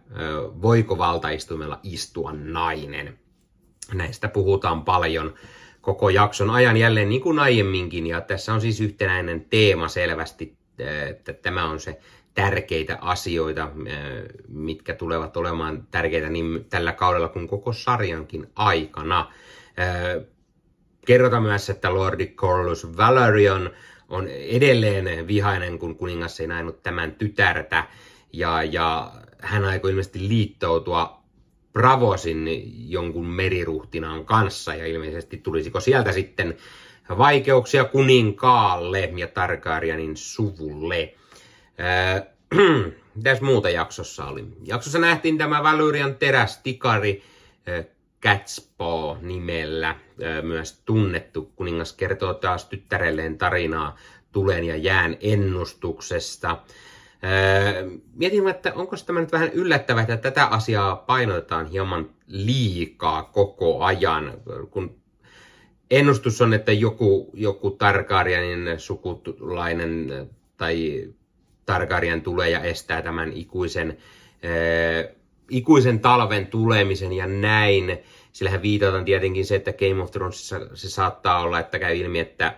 voiko 0.63 0.99
valtaistumella 0.99 1.81
istua 1.83 2.33
nainen. 2.33 3.19
Näistä 3.95 4.29
puhutaan 4.29 4.85
paljon 4.85 5.35
koko 5.81 6.11
jakson 6.11 6.51
ajan 6.51 6.77
jälleen 6.77 7.09
niin 7.09 7.21
kuin 7.21 7.39
aiemminkin. 7.39 8.07
Ja 8.07 8.21
tässä 8.21 8.55
on 8.55 8.61
siis 8.61 8.81
yhtenäinen 8.81 9.47
teema 9.51 9.89
selvästi, 9.89 10.57
että 11.09 11.33
tämä 11.33 11.71
on 11.71 11.81
se 11.81 12.01
tärkeitä 12.35 12.99
asioita, 13.01 13.71
mitkä 14.49 14.95
tulevat 14.95 15.37
olemaan 15.37 15.87
tärkeitä 15.91 16.29
niin 16.29 16.67
tällä 16.71 16.93
kaudella 16.93 17.29
kuin 17.29 17.49
koko 17.49 17.73
sarjankin 17.73 18.51
aikana. 18.57 19.33
Kerrotaan 21.07 21.43
myös, 21.43 21.71
että 21.71 21.95
Lordi 21.95 22.27
Corlus 22.27 22.97
Valerion 22.97 23.71
on 24.11 24.29
edelleen 24.29 25.26
vihainen, 25.26 25.79
kun 25.79 25.97
kuningas 25.97 26.40
ei 26.40 26.47
näinut 26.47 26.83
tämän 26.83 27.12
tytärtä, 27.12 27.85
ja, 28.33 28.62
ja 28.62 29.12
hän 29.38 29.64
aikoi 29.64 29.90
ilmeisesti 29.90 30.29
liittoutua 30.29 31.21
Bravosin 31.73 32.49
jonkun 32.90 33.26
meriruhtinaan 33.26 34.25
kanssa 34.25 34.75
ja 34.75 34.87
ilmeisesti 34.87 35.37
tulisiko 35.37 35.81
sieltä 35.81 36.12
sitten 36.12 36.57
vaikeuksia 37.19 37.85
kuninkaalle 37.85 39.12
ja 39.17 39.26
Targaryenin 39.26 40.17
suvulle. 40.17 41.14
Mitäs 43.14 43.40
muuta 43.40 43.71
jaksossa 43.71 44.25
oli? 44.25 44.45
Jaksossa 44.64 44.99
nähtiin 44.99 45.38
tämä 45.38 45.62
Valyrian 45.62 46.14
terästikari 46.14 47.23
äh, 47.69 47.87
Catspaw 48.23 49.17
nimellä, 49.23 49.97
myös 50.43 50.83
tunnettu. 50.85 51.53
Kuningas 51.57 51.93
kertoo 51.93 52.35
taas 52.35 52.65
tyttärelleen 52.65 53.39
tarinaa 53.39 53.97
tulen 54.33 54.65
ja 54.65 54.77
jään 54.77 55.17
ennustuksesta. 55.21 56.59
Mietin, 58.15 58.49
että 58.49 58.73
onko 58.75 58.97
tämä 59.07 59.21
nyt 59.21 59.33
vähän 59.33 59.50
yllättävää, 59.53 60.03
että 60.03 60.17
tätä 60.17 60.47
asiaa 60.47 60.97
painotetaan 60.97 61.67
hieman 61.67 62.11
liikaa 62.27 63.23
koko 63.23 63.85
ajan, 63.85 64.33
kun 64.71 65.00
ennustus 65.91 66.41
on, 66.41 66.55
että 66.55 66.73
joku, 66.73 67.31
joku 67.35 67.71
Targaryenin 67.71 68.81
sukulainen 68.81 70.12
tai 70.57 71.09
Targaryen 71.67 72.23
tulee 72.23 72.50
ja 72.50 72.61
estää 72.61 73.03
tämän 73.03 73.33
ikuisen, 73.33 73.97
ikuisen 75.50 76.00
talven 76.00 76.47
tulemisen 76.47 77.12
ja 77.12 77.26
näin. 77.26 77.99
Sillähän 78.33 78.62
viitataan 78.62 79.04
tietenkin 79.04 79.47
se, 79.47 79.54
että 79.54 79.73
Game 79.73 80.02
of 80.02 80.11
Thronesissa 80.11 80.61
se 80.75 80.90
saattaa 80.90 81.40
olla, 81.40 81.59
että 81.59 81.78
käy 81.78 81.97
ilmi, 81.97 82.19
että 82.19 82.57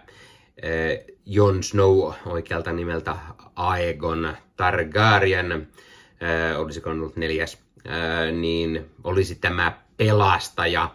Jon 1.26 1.62
Snow 1.62 2.12
oikealta 2.26 2.72
nimeltä 2.72 3.16
Aegon 3.56 4.36
Targaryen, 4.56 5.68
olisiko 6.58 6.90
ollut 6.90 7.16
neljäs, 7.16 7.58
niin 8.40 8.90
olisi 9.04 9.34
tämä 9.34 9.78
pelastaja. 9.96 10.94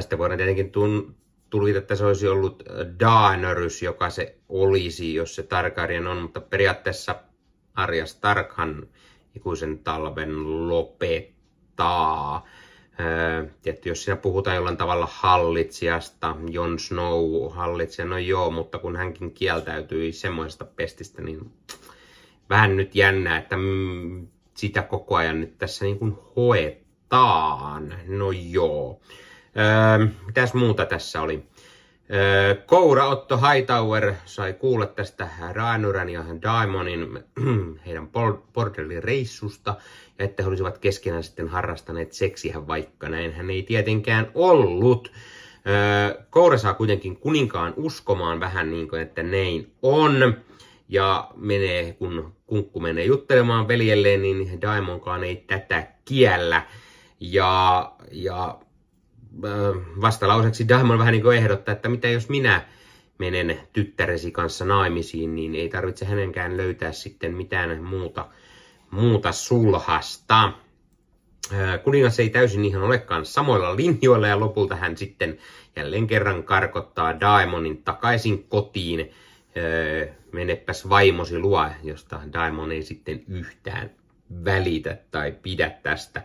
Sitten 0.00 0.18
voidaan 0.18 0.38
tietenkin 0.38 0.72
tun- 0.72 1.14
tulkita, 1.50 1.78
että 1.78 1.96
se 1.96 2.04
olisi 2.04 2.28
ollut 2.28 2.62
Daenerys, 3.00 3.82
joka 3.82 4.10
se 4.10 4.38
olisi, 4.48 5.14
jos 5.14 5.34
se 5.34 5.42
Targaryen 5.42 6.06
on, 6.06 6.16
mutta 6.16 6.40
periaatteessa 6.40 7.14
Arya 7.74 8.06
Starkhan 8.06 8.86
ikuisen 9.34 9.78
talven 9.78 10.68
lopettaa. 10.68 11.37
Tietty, 13.62 13.88
jos 13.88 14.04
siinä 14.04 14.16
puhutaan 14.16 14.56
jollain 14.56 14.76
tavalla 14.76 15.08
hallitsijasta, 15.12 16.36
Jon 16.50 16.78
Snow 16.78 17.50
hallitsija, 17.50 18.06
no 18.06 18.18
joo, 18.18 18.50
mutta 18.50 18.78
kun 18.78 18.96
hänkin 18.96 19.32
kieltäytyi 19.32 20.12
semmoisesta 20.12 20.64
pestistä, 20.64 21.22
niin 21.22 21.52
vähän 22.50 22.76
nyt 22.76 22.94
jännää, 22.94 23.38
että 23.38 23.56
sitä 24.54 24.82
koko 24.82 25.16
ajan 25.16 25.40
nyt 25.40 25.58
tässä 25.58 25.84
niin 25.84 25.98
kuin 25.98 26.18
hoetaan. 26.36 27.94
No 28.06 28.30
joo. 28.30 29.00
Öö, 29.56 30.06
mitäs 30.26 30.54
muuta 30.54 30.84
tässä 30.84 31.22
oli? 31.22 31.42
Koura 32.66 33.08
Otto 33.08 33.38
Hightower 33.38 34.14
sai 34.24 34.52
kuulla 34.52 34.86
tästä 34.86 35.28
Raanuran 35.52 36.08
ja 36.08 36.24
Daimonin 36.42 37.24
heidän 37.86 38.08
reissusta 39.00 39.74
ja 40.18 40.24
että 40.24 40.42
he 40.42 40.48
olisivat 40.48 40.78
keskenään 40.78 41.22
sitten 41.22 41.48
harrastaneet 41.48 42.12
seksiä, 42.12 42.66
vaikka 42.66 43.08
näin 43.08 43.32
hän 43.32 43.50
ei 43.50 43.62
tietenkään 43.62 44.30
ollut. 44.34 45.12
Koura 46.30 46.58
saa 46.58 46.74
kuitenkin 46.74 47.16
kuninkaan 47.16 47.74
uskomaan 47.76 48.40
vähän 48.40 48.70
niin 48.70 48.88
kuin, 48.88 49.02
että 49.02 49.22
näin 49.22 49.72
on. 49.82 50.34
Ja 50.88 51.30
menee, 51.36 51.92
kun 51.92 52.32
kunkku 52.46 52.80
menee 52.80 53.04
juttelemaan 53.04 53.68
veljelleen, 53.68 54.22
niin 54.22 54.60
Daimonkaan 54.60 55.24
ei 55.24 55.36
tätä 55.36 55.86
kiellä. 56.04 56.62
Ja, 57.20 57.92
ja 58.10 58.58
vastalauseksi 60.00 60.68
Daimon 60.68 60.98
vähän 60.98 61.12
niin 61.12 61.22
kuin 61.22 61.38
ehdottaa, 61.38 61.72
että 61.72 61.88
mitä 61.88 62.08
jos 62.08 62.28
minä 62.28 62.66
menen 63.18 63.60
tyttäresi 63.72 64.30
kanssa 64.30 64.64
naimisiin, 64.64 65.34
niin 65.34 65.54
ei 65.54 65.68
tarvitse 65.68 66.04
hänenkään 66.04 66.56
löytää 66.56 66.92
sitten 66.92 67.34
mitään 67.34 67.82
muuta, 67.82 68.28
muuta 68.90 69.32
sulhasta. 69.32 70.52
Kuningas 71.84 72.20
ei 72.20 72.30
täysin 72.30 72.64
ihan 72.64 72.82
olekaan 72.82 73.26
samoilla 73.26 73.76
linjoilla 73.76 74.26
ja 74.26 74.40
lopulta 74.40 74.76
hän 74.76 74.96
sitten 74.96 75.38
jälleen 75.76 76.06
kerran 76.06 76.42
karkottaa 76.42 77.20
Daimonin 77.20 77.82
takaisin 77.82 78.44
kotiin. 78.44 79.10
Menepäs 80.32 80.88
vaimosi 80.88 81.38
luo, 81.38 81.66
josta 81.82 82.20
Daimon 82.32 82.72
ei 82.72 82.82
sitten 82.82 83.24
yhtään 83.28 83.90
välitä 84.44 84.98
tai 85.10 85.32
pidä 85.42 85.70
tästä. 85.70 86.22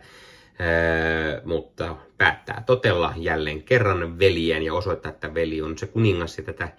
Mutta 1.43 1.95
päättää 2.17 2.63
totella 2.65 3.13
jälleen 3.17 3.63
kerran 3.63 4.19
veljen 4.19 4.63
ja 4.63 4.73
osoittaa, 4.73 5.11
että 5.11 5.33
veli 5.33 5.61
on 5.61 5.77
se 5.77 5.87
kuningas 5.87 6.37
ja 6.37 6.43
tätä, 6.43 6.69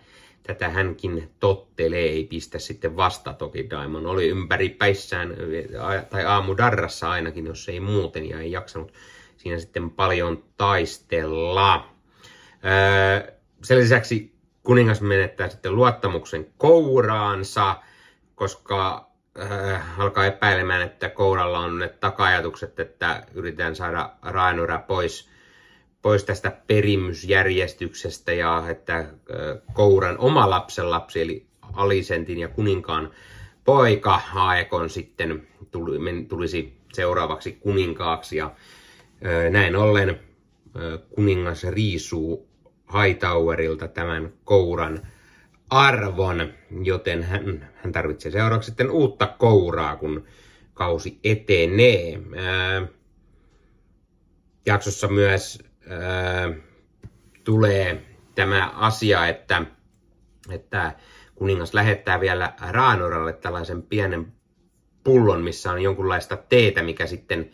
tätä 0.43 0.69
hänkin 0.69 1.31
tottelee, 1.41 2.05
ei 2.05 2.25
pistä 2.25 2.59
sitten 2.59 2.97
vasta 2.97 3.33
toki 3.33 3.71
Daimon 3.71 4.07
oli 4.07 4.29
ympäri 4.29 4.69
päissään 4.69 5.37
tai 6.11 6.25
aamu 6.25 6.57
darrassa 6.57 7.11
ainakin, 7.11 7.47
jos 7.47 7.69
ei 7.69 7.81
muuten 7.81 8.29
ja 8.29 8.41
ei 8.41 8.53
jaksanut 8.53 8.93
siinä 9.37 9.59
sitten 9.59 9.91
paljon 9.91 10.45
taistella. 10.57 11.89
Sen 13.63 13.79
lisäksi 13.79 14.35
kuningas 14.63 15.01
menettää 15.01 15.49
sitten 15.49 15.75
luottamuksen 15.75 16.47
kouraansa, 16.59 17.77
koska 18.35 19.11
äh, 19.41 20.01
alkaa 20.01 20.27
epäilemään, 20.27 20.83
että 20.83 21.09
kouralla 21.09 21.59
on 21.59 21.79
ne 21.79 21.89
takajatukset, 21.89 22.81
että 22.81 23.27
yritetään 23.35 23.77
saada 23.77 24.11
Raenura 24.23 24.79
pois, 24.79 25.29
pois 26.03 26.25
tästä 26.25 26.53
perimysjärjestyksestä 26.67 28.33
ja 28.33 28.65
että 28.69 28.97
äh, 28.97 29.07
kouran 29.73 30.19
oma 30.19 30.51
lapsenlapsi, 30.51 31.21
eli 31.21 31.47
Alisentin 31.73 32.39
ja 32.39 32.49
kuninkaan 32.49 33.11
poika 33.65 34.21
Aekon 34.35 34.91
sitten 34.91 35.47
tuli, 35.71 35.99
men, 35.99 36.27
tulisi 36.27 36.77
seuraavaksi 36.93 37.53
kuninkaaksi 37.53 38.37
ja 38.37 38.45
äh, 38.47 39.51
näin 39.51 39.77
ollen 39.77 40.09
äh, 40.11 41.01
kuningas 41.15 41.65
riisuu 41.65 42.49
Hightowerilta 42.93 43.89
tämän 43.89 44.33
kouran 44.45 45.07
arvon, 45.71 46.53
joten 46.83 47.23
hän, 47.23 47.71
hän 47.75 47.93
tarvitsee 47.93 48.33
seuraavaksi 48.33 48.67
sitten 48.67 48.91
uutta 48.91 49.27
kouraa, 49.27 49.97
kun 49.97 50.25
kausi 50.75 51.19
etenee. 51.25 52.21
Ää, 52.37 52.87
jaksossa 54.67 55.09
myös 55.09 55.63
ää, 55.89 56.53
tulee 57.45 58.03
tämä 58.35 58.73
asia, 58.77 59.27
että, 59.27 59.63
että 60.51 60.93
kuningas 61.35 61.75
lähettää 61.75 62.21
vielä 62.21 62.53
Raanoralle 62.71 63.33
tällaisen 63.33 63.83
pienen 63.83 64.33
pullon, 65.05 65.43
missä 65.43 65.73
on 65.73 65.83
jonkunlaista 65.83 66.37
teetä, 66.37 66.83
mikä 66.83 67.07
sitten 67.07 67.51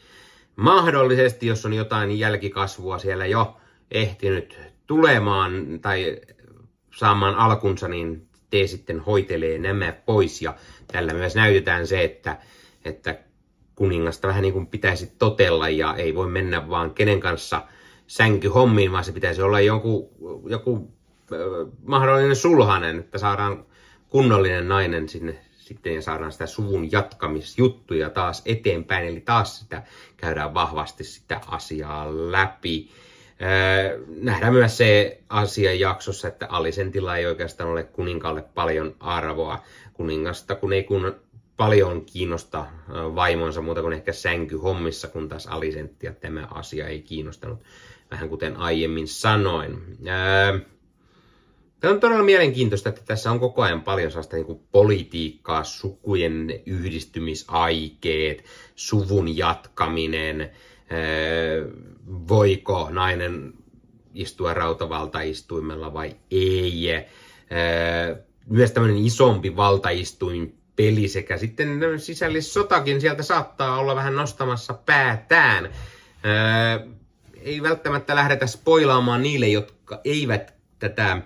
mahdollisesti, 0.56 1.46
jos 1.46 1.66
on 1.66 1.72
jotain 1.72 2.18
jälkikasvua 2.18 2.98
siellä 2.98 3.26
jo 3.26 3.56
ehtinyt 3.90 4.58
tulemaan 4.86 5.80
tai 5.80 6.20
saamaan 6.96 7.34
alkunsa, 7.34 7.88
niin 7.88 8.26
tee 8.50 8.66
sitten 8.66 9.00
hoitelee 9.00 9.58
nämä 9.58 9.92
pois. 9.92 10.42
Ja 10.42 10.54
tällä 10.92 11.14
myös 11.14 11.34
näytetään 11.34 11.86
se, 11.86 12.04
että, 12.04 12.38
että 12.84 13.18
kuningasta 13.74 14.28
vähän 14.28 14.42
niin 14.42 14.52
kuin 14.52 14.66
pitäisi 14.66 15.12
totella 15.18 15.68
ja 15.68 15.94
ei 15.96 16.14
voi 16.14 16.28
mennä 16.28 16.68
vaan 16.68 16.94
kenen 16.94 17.20
kanssa 17.20 17.62
sänkyhommiin, 18.06 18.92
vaan 18.92 19.04
se 19.04 19.12
pitäisi 19.12 19.42
olla 19.42 19.60
joku, 19.60 20.10
joku 20.46 20.90
äh, 21.32 21.38
mahdollinen 21.86 22.36
sulhanen, 22.36 22.98
että 22.98 23.18
saadaan 23.18 23.64
kunnollinen 24.08 24.68
nainen 24.68 25.08
sinne 25.08 25.38
sitten 25.58 25.94
ja 25.94 26.02
saadaan 26.02 26.32
sitä 26.32 26.46
suvun 26.46 26.92
jatkamisjuttuja 26.92 28.10
taas 28.10 28.42
eteenpäin. 28.46 29.08
Eli 29.08 29.20
taas 29.20 29.58
sitä 29.58 29.82
käydään 30.16 30.54
vahvasti 30.54 31.04
sitä 31.04 31.40
asiaa 31.46 32.06
läpi. 32.32 32.90
Nähdään 34.20 34.52
myös 34.52 34.76
se 34.76 35.20
asia 35.28 35.74
jaksossa, 35.74 36.28
että 36.28 36.46
Alisentilla 36.50 37.16
ei 37.16 37.26
oikeastaan 37.26 37.70
ole 37.70 37.82
kuninkaalle 37.82 38.42
paljon 38.54 38.94
arvoa. 39.00 39.62
Kuningasta, 39.92 40.54
kun 40.54 40.72
ei 40.72 40.84
kun 40.84 41.14
paljon 41.56 42.04
kiinnosta 42.04 42.66
vaimonsa 42.88 43.60
muuta 43.60 43.82
kuin 43.82 43.92
ehkä 43.92 44.12
sänkyhommissa, 44.12 45.08
kun 45.08 45.28
taas 45.28 45.46
Alisenttia 45.46 46.12
tämä 46.12 46.48
asia 46.50 46.86
ei 46.86 47.02
kiinnostanut, 47.02 47.58
vähän 48.10 48.28
kuten 48.28 48.56
aiemmin 48.56 49.08
sanoin. 49.08 49.98
Tämä 51.80 51.94
on 51.94 52.00
todella 52.00 52.22
mielenkiintoista, 52.22 52.88
että 52.88 53.02
tässä 53.06 53.30
on 53.30 53.40
koko 53.40 53.62
ajan 53.62 53.82
paljon 53.82 54.10
sellaista 54.10 54.36
niin 54.36 54.60
politiikkaa, 54.72 55.64
sukujen 55.64 56.60
yhdistymisaikeet, 56.66 58.44
suvun 58.74 59.36
jatkaminen, 59.36 60.50
voiko 62.28 62.88
nainen 62.90 63.54
istua 64.14 64.54
rautavaltaistuimella 64.54 65.92
vai 65.92 66.16
ei. 66.30 66.86
Myös 68.46 68.72
tämmöinen 68.72 69.04
isompi 69.04 69.56
valtaistuin 69.56 70.58
peli 70.76 71.08
sekä 71.08 71.38
sitten 71.38 71.80
sisällissotakin 71.96 73.00
sieltä 73.00 73.22
saattaa 73.22 73.78
olla 73.78 73.96
vähän 73.96 74.16
nostamassa 74.16 74.74
päätään. 74.74 75.70
Ei 77.42 77.62
välttämättä 77.62 78.14
lähdetä 78.14 78.46
spoilaamaan 78.46 79.22
niille, 79.22 79.48
jotka 79.48 80.00
eivät 80.04 80.54
tätä 80.78 81.22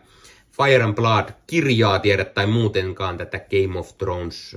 Fire 0.63 0.85
and 0.85 0.95
Blood-kirjaa 0.95 1.99
tiedä 1.99 2.25
tai 2.25 2.47
muutenkaan 2.47 3.19
tätä 3.19 3.39
Game 3.39 3.79
of 3.79 3.99
Thrones 3.99 4.57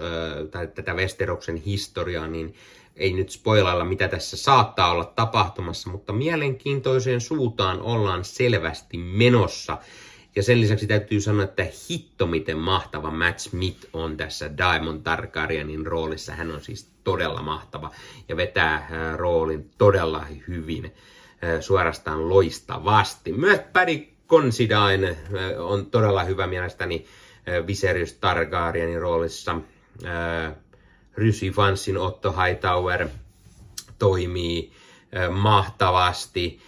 tai 0.51 0.67
tätä 0.67 0.93
Westeroksen 0.93 1.55
historiaa, 1.55 2.27
niin 2.27 2.55
ei 2.97 3.13
nyt 3.13 3.29
spoilailla, 3.29 3.85
mitä 3.85 4.07
tässä 4.07 4.37
saattaa 4.37 4.91
olla 4.91 5.05
tapahtumassa, 5.05 5.89
mutta 5.89 6.13
mielenkiintoiseen 6.13 7.21
suuntaan 7.21 7.81
ollaan 7.81 8.23
selvästi 8.23 8.97
menossa. 8.97 9.77
Ja 10.35 10.43
sen 10.43 10.61
lisäksi 10.61 10.87
täytyy 10.87 11.21
sanoa, 11.21 11.43
että 11.43 11.65
hitto 11.89 12.27
miten 12.27 12.57
mahtava 12.57 13.11
Matt 13.11 13.39
Smith 13.39 13.87
on 13.93 14.17
tässä 14.17 14.57
Diamond 14.57 15.01
Targaryenin 15.01 15.87
roolissa. 15.87 16.33
Hän 16.33 16.51
on 16.51 16.61
siis 16.61 16.91
todella 17.03 17.41
mahtava 17.41 17.91
ja 18.29 18.37
vetää 18.37 18.73
äh, 18.73 19.15
roolin 19.15 19.69
todella 19.77 20.25
hyvin, 20.47 20.85
äh, 20.85 21.61
suorastaan 21.61 22.29
loistavasti. 22.29 23.31
Myös 23.31 23.59
Paddy 23.73 24.07
Considine 24.27 25.09
äh, 25.09 25.17
on 25.57 25.85
todella 25.85 26.23
hyvä 26.23 26.47
mielestäni 26.47 27.05
Viserys 27.67 28.13
Targaryenin 28.13 29.01
roolissa. 29.01 29.61
Rysi 31.17 31.51
Fansin 31.51 31.97
Otto 31.97 32.31
Hightower 32.31 33.07
toimii 33.99 34.71
mahtavasti. 35.31 36.59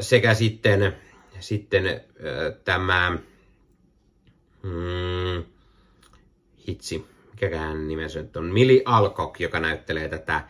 Sekä 0.00 0.34
sitten, 0.34 0.96
sitten 1.40 2.00
tämä 2.64 3.18
mm, 4.62 5.44
hitsi, 6.68 7.06
mikäkään 7.32 7.88
nimensä 7.88 8.22
nyt 8.22 8.36
on, 8.36 8.44
Mili 8.44 8.82
Alkok, 8.84 9.40
joka 9.40 9.60
näyttelee 9.60 10.08
tätä 10.08 10.44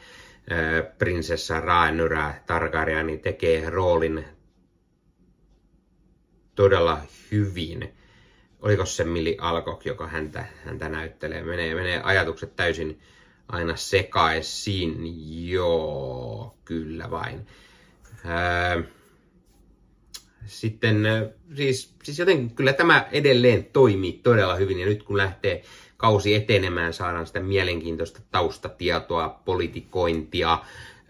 prinsessa 0.99 1.61
Rhaenyra 1.61 2.35
Targaryen, 2.47 3.07
niin 3.07 3.21
tekee 3.21 3.71
roolin 3.71 4.25
todella 6.55 7.01
hyvin. 7.33 7.95
Oliko 8.61 8.87
se 8.87 9.05
Mili 9.05 9.37
Alkok, 9.41 9.87
joka 9.87 10.07
häntä, 10.07 10.45
häntä 10.65 10.89
näyttelee? 10.89 11.43
Menee, 11.43 11.75
menee 11.75 12.01
ajatukset 12.03 12.57
täysin 12.57 13.01
aina 13.49 13.77
sekaisin. 13.77 14.97
Joo, 15.49 16.57
kyllä 16.65 17.11
vain. 17.11 17.47
Öö, 18.27 18.83
sitten 20.47 21.07
siis, 21.55 21.95
siis 22.03 22.19
jotenkin 22.19 22.57
kyllä 22.57 22.73
tämä 22.73 23.09
edelleen 23.13 23.65
toimii 23.65 24.13
todella 24.13 24.55
hyvin 24.55 24.79
ja 24.79 24.87
nyt 24.87 25.03
kun 25.03 25.17
lähtee 25.17 25.63
kausi 25.97 26.35
etenemään, 26.35 26.93
saadaan 26.93 27.27
sitä 27.27 27.41
mielenkiintoista 27.41 28.21
taustatietoa, 28.31 29.41
politikointia, 29.45 30.59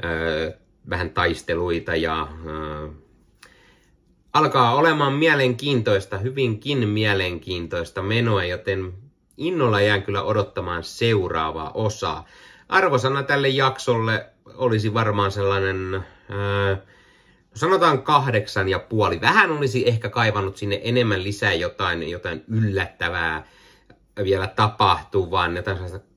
öö, 0.05 0.53
vähän 0.91 1.11
taisteluita 1.11 1.97
ja 1.97 2.29
öö, 2.47 2.89
alkaa 4.33 4.75
olemaan 4.75 5.13
mielenkiintoista, 5.13 6.19
hyvinkin 6.19 6.89
mielenkiintoista 6.89 8.03
menoa, 8.03 8.45
joten 8.45 9.04
innolla 9.37 9.81
jään 9.81 10.03
kyllä 10.03 10.23
odottamaan 10.23 10.85
seuraavaa 10.85 11.71
osaa. 11.75 12.27
Arvosana 12.69 13.23
tälle 13.23 13.49
jaksolle 13.49 14.27
olisi 14.55 14.95
varmaan 14.95 15.33
sellainen, 15.33 15.95
ää, 15.95 16.77
sanotaan 17.55 18.03
kahdeksan 18.03 18.69
ja 18.69 18.79
puoli. 18.79 19.21
Vähän 19.21 19.51
olisi 19.51 19.89
ehkä 19.89 20.09
kaivannut 20.09 20.57
sinne 20.57 20.81
enemmän 20.85 21.25
lisää 21.25 21.55
jotain, 21.55 22.11
jotain 22.11 22.45
yllättävää 22.49 23.47
vielä 24.25 24.47
tapahtuvan, 24.47 25.57
jotain 25.57 25.77
sellaista 25.77 26.09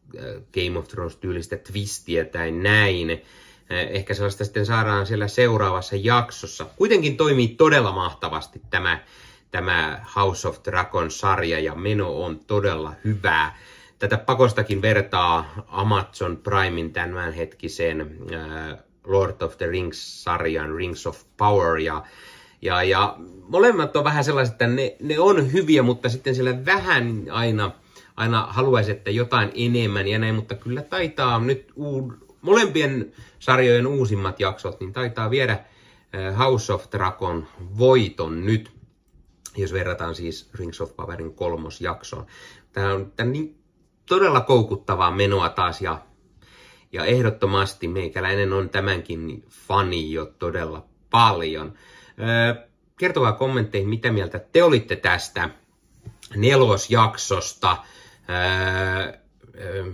Game 0.54 0.80
of 0.80 0.88
Thrones-tyylistä 0.88 1.58
twistiä 1.58 2.26
tai 2.26 2.52
näin. 2.52 3.22
Ehkä 3.70 4.14
sellaista 4.14 4.46
sitten 4.46 4.66
saadaan 4.66 5.08
siellä 5.08 5.28
seuraavassa 5.28 5.96
jaksossa. 5.96 6.66
Kuitenkin 6.76 7.18
toimii 7.18 7.48
todella 7.48 7.92
mahtavasti 7.92 8.62
tämä 8.70 9.00
tämä 9.58 10.06
House 10.16 10.48
of 10.48 10.58
Dragon-sarja 10.64 11.60
ja 11.60 11.76
meno 11.76 12.24
on 12.24 12.40
todella 12.40 12.94
hyvää. 13.04 13.58
Tätä 14.00 14.18
pakostakin 14.18 14.82
vertaa 14.82 15.54
Amazon 15.68 16.38
Primein 16.38 16.94
tämänhetkiseen 16.94 18.02
äh, 18.34 18.78
Lord 19.04 19.42
of 19.42 19.58
the 19.58 19.68
Rings-sarjan 19.68 20.76
Rings 20.76 21.08
of 21.08 21.24
Power 21.38 21.78
ja 21.78 22.04
ja, 22.62 22.84
ja 22.84 23.16
molemmat 23.50 23.96
on 23.96 24.04
vähän 24.04 24.24
sellaiset, 24.24 24.54
että 24.54 24.68
ne, 24.68 24.96
ne 25.00 25.20
on 25.20 25.54
hyviä, 25.54 25.84
mutta 25.84 26.10
sitten 26.10 26.36
siellä 26.36 26.66
vähän 26.66 27.24
aina, 27.30 27.72
aina 28.16 28.48
haluaisi, 28.50 28.92
että 28.92 29.12
jotain 29.12 29.52
enemmän 29.56 30.08
ja 30.08 30.20
näin, 30.20 30.36
mutta 30.36 30.56
kyllä 30.56 30.82
taitaa 30.82 31.40
nyt 31.40 31.72
uu, 31.76 32.14
molempien 32.42 33.12
sarjojen 33.40 33.88
uusimmat 33.88 34.40
jaksot, 34.40 34.80
niin 34.80 34.94
taitaa 34.94 35.30
viedä 35.30 35.54
äh, 35.54 36.38
House 36.38 36.74
of 36.74 36.86
Dragon 36.92 37.48
voiton 37.78 38.46
nyt 38.46 38.77
jos 39.58 39.74
verrataan 39.74 40.16
siis 40.16 40.50
Rings 40.54 40.82
of 40.82 40.96
Powerin 40.96 41.34
kolmosjaksoon. 41.34 42.26
Tämä 42.74 42.94
on, 42.94 43.12
tämä 43.16 43.32
niin 43.32 43.58
todella 44.06 44.42
koukuttavaa 44.42 45.12
menoa 45.12 45.50
taas 45.50 45.82
ja, 45.82 46.02
ja 46.92 47.06
ehdottomasti 47.06 47.88
meikäläinen 47.88 48.54
on 48.54 48.70
tämänkin 48.70 49.46
fani 49.50 50.12
jo 50.12 50.26
todella 50.26 50.86
paljon. 51.10 51.74
Öö, 52.20 52.68
kertokaa 53.00 53.32
kommentteihin, 53.32 53.90
mitä 53.90 54.12
mieltä 54.12 54.40
te 54.40 54.64
olitte 54.64 54.96
tästä 54.96 55.50
nelosjaksosta. 56.36 57.78
Öö, 58.30 59.14
öö, 59.60 59.92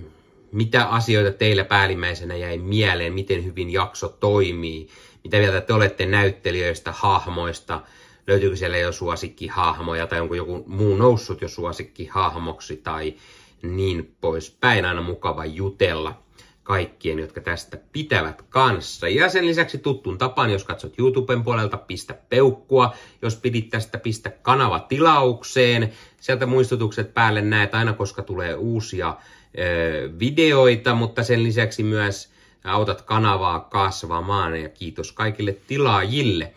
mitä 0.52 0.86
asioita 0.86 1.38
teillä 1.38 1.64
päällimmäisenä 1.64 2.36
jäi 2.36 2.58
mieleen, 2.58 3.14
miten 3.14 3.46
hyvin 3.46 3.70
jakso 3.70 4.10
toimii, 4.10 4.88
mitä 5.24 5.38
mieltä 5.38 5.62
te 5.62 5.74
olette 5.74 6.06
näyttelijöistä, 6.06 6.92
hahmoista, 6.92 7.82
löytyykö 8.28 8.56
siellä 8.56 8.78
jo 8.78 8.92
suosikkihahmoja 8.92 10.08
tai 10.08 10.22
onko 10.22 10.36
joku 10.36 10.64
muu 10.68 10.96
noussut 10.96 11.42
jo 11.42 11.48
suosikkihahmoksi 11.48 12.78
tai 12.78 13.14
niin 13.62 14.16
poispäin. 14.22 14.86
Aina 14.86 15.02
mukava 15.02 15.46
jutella 15.46 16.24
kaikkien, 16.64 17.20
jotka 17.20 17.42
tästä 17.42 17.78
pitävät 17.92 18.42
kanssa. 18.50 19.08
Ja 19.08 19.30
sen 19.30 19.48
lisäksi 19.48 19.78
tuttuun 19.78 20.18
tapaan, 20.18 20.50
jos 20.50 20.64
katsot 20.64 21.00
YouTuben 21.00 21.44
puolelta, 21.44 21.78
pistä 21.78 22.14
peukkua. 22.30 22.94
Jos 23.22 23.36
pidit 23.36 23.70
tästä, 23.70 23.98
pistä 23.98 24.30
kanava 24.30 24.80
tilaukseen. 24.80 25.94
Sieltä 26.20 26.46
muistutukset 26.46 27.14
päälle 27.14 27.42
näet 27.42 27.76
aina, 27.76 27.94
koska 27.94 28.22
tulee 28.22 28.56
uusia 28.56 29.16
ö, 29.60 30.10
videoita, 30.20 30.96
mutta 30.96 31.24
sen 31.24 31.44
lisäksi 31.44 31.84
myös 31.84 32.34
autat 32.64 33.02
kanavaa 33.02 33.60
kasvamaan 33.60 34.62
ja 34.62 34.70
kiitos 34.70 35.12
kaikille 35.12 35.58
tilaajille 35.68 36.54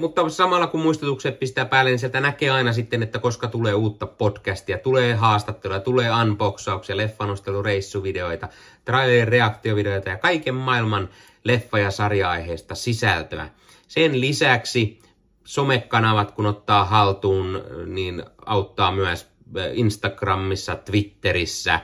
mutta 0.00 0.28
samalla 0.28 0.66
kun 0.66 0.80
muistutukset 0.80 1.38
pistää 1.38 1.64
päälle, 1.64 1.90
niin 1.90 1.98
sieltä 1.98 2.20
näkee 2.20 2.50
aina 2.50 2.72
sitten, 2.72 3.02
että 3.02 3.18
koska 3.18 3.48
tulee 3.48 3.74
uutta 3.74 4.06
podcastia, 4.06 4.78
tulee 4.78 5.14
haastatteluja, 5.14 5.80
tulee 5.80 6.10
unboxauksia, 6.22 6.96
leffanostelureissuvideoita, 6.96 8.48
trailerin 8.84 9.28
reaktiovideoita 9.28 10.08
ja 10.08 10.16
kaiken 10.16 10.54
maailman 10.54 11.08
leffa- 11.44 11.78
ja 11.78 11.90
sarja-aiheista 11.90 12.74
sisältöä. 12.74 13.48
Sen 13.88 14.20
lisäksi 14.20 14.98
somekanavat, 15.44 16.30
kun 16.30 16.46
ottaa 16.46 16.84
haltuun, 16.84 17.62
niin 17.86 18.24
auttaa 18.46 18.92
myös 18.92 19.28
Instagramissa, 19.72 20.76
Twitterissä, 20.76 21.80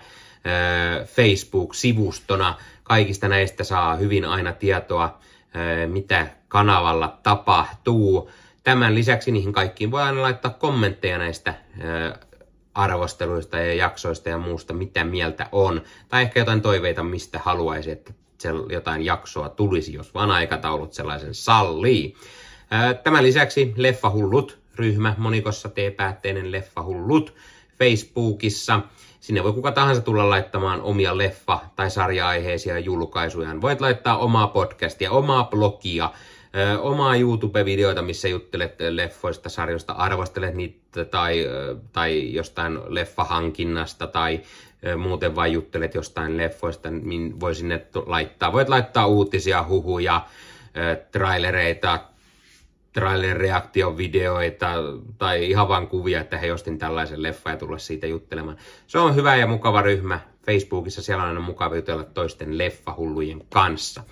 Facebook-sivustona. 1.05 2.55
Kaikista 2.83 3.29
näistä 3.29 3.65
saa 3.65 3.97
hyvin 3.97 4.25
aina 4.25 4.53
tietoa 4.53 5.19
mitä 5.87 6.27
kanavalla 6.51 7.19
tapahtuu. 7.23 8.31
Tämän 8.65 8.95
lisäksi 8.95 9.31
niihin 9.31 9.53
kaikkiin 9.53 9.91
voi 9.91 10.03
aina 10.03 10.23
laittaa 10.23 10.51
kommentteja 10.51 11.19
näistä 11.19 11.55
arvosteluista 12.75 13.59
ja 13.59 13.75
jaksoista 13.75 14.29
ja 14.29 14.39
muusta, 14.39 14.73
mitä 14.73 15.05
mieltä 15.05 15.47
on. 15.53 15.83
Tai 16.09 16.23
ehkä 16.23 16.41
jotain 16.41 16.63
toiveita, 16.63 17.03
mistä 17.03 17.39
haluaisi, 17.39 17.91
että 17.91 18.13
jotain 18.69 19.05
jaksoa 19.05 19.49
tulisi, 19.49 19.93
jos 19.93 20.15
vaan 20.15 20.31
aikataulut 20.31 20.93
sellaisen 20.93 21.35
sallii. 21.35 22.15
Tämän 23.05 23.25
lisäksi 23.25 23.75
Leffahullut 23.77 24.59
ryhmä, 24.77 25.15
monikossa 25.19 25.69
teepäätteinen 25.69 26.53
Leffahullut 26.53 27.35
Facebookissa. 27.79 28.81
Sinne 29.21 29.45
voi 29.45 29.53
kuka 29.53 29.73
tahansa 29.73 30.03
tulla 30.03 30.31
laittamaan 30.31 30.83
omia 30.83 31.13
leffa- 31.19 31.65
tai 31.77 31.91
sarja-aiheisia 31.91 32.79
julkaisuja. 32.79 33.61
Voit 33.61 33.81
laittaa 33.81 34.19
omaa 34.19 34.47
podcastia, 34.47 35.11
omaa 35.11 35.45
blogia, 35.45 36.11
omaa 36.81 37.17
YouTube-videoita, 37.17 38.03
missä 38.03 38.29
juttelet 38.29 38.75
leffoista, 38.91 39.49
sarjoista, 39.49 39.93
arvostelet 39.93 40.55
niitä 40.55 41.05
tai, 41.05 41.47
tai 41.93 42.35
jostain 42.35 42.79
leffahankinnasta 42.89 44.07
tai 44.07 44.41
muuten 44.97 45.35
vain 45.35 45.53
juttelet 45.53 45.95
jostain 45.95 46.37
leffoista, 46.37 46.91
niin 46.91 47.41
voi 47.41 47.55
sinne 47.55 47.87
laittaa. 48.07 48.53
Voit 48.53 48.69
laittaa 48.69 49.07
uutisia, 49.07 49.65
huhuja, 49.69 50.27
trailereita, 51.13 52.01
trailer 52.93 53.39
videoita 53.97 54.69
tai 55.19 55.51
ihan 55.51 55.69
vain 55.69 55.87
kuvia, 55.87 56.21
että 56.21 56.39
he 56.39 56.53
ostin 56.53 56.79
tällaisen 56.79 57.23
leffan 57.23 57.53
ja 57.53 57.57
tulla 57.57 57.79
siitä 57.79 58.07
juttelemaan. 58.07 58.57
Se 58.87 58.99
on 58.99 59.15
hyvä 59.15 59.37
ja 59.37 59.47
mukava 59.47 59.83
ryhmä 59.83 60.21
Facebookissa, 60.47 61.03
siellä 61.03 61.23
on 61.23 61.29
aina 61.29 61.41
mukava 61.41 61.77
jutella 61.77 62.05
toisten 62.05 62.59
leffahullujen 62.59 63.43
kanssa. 63.53 64.03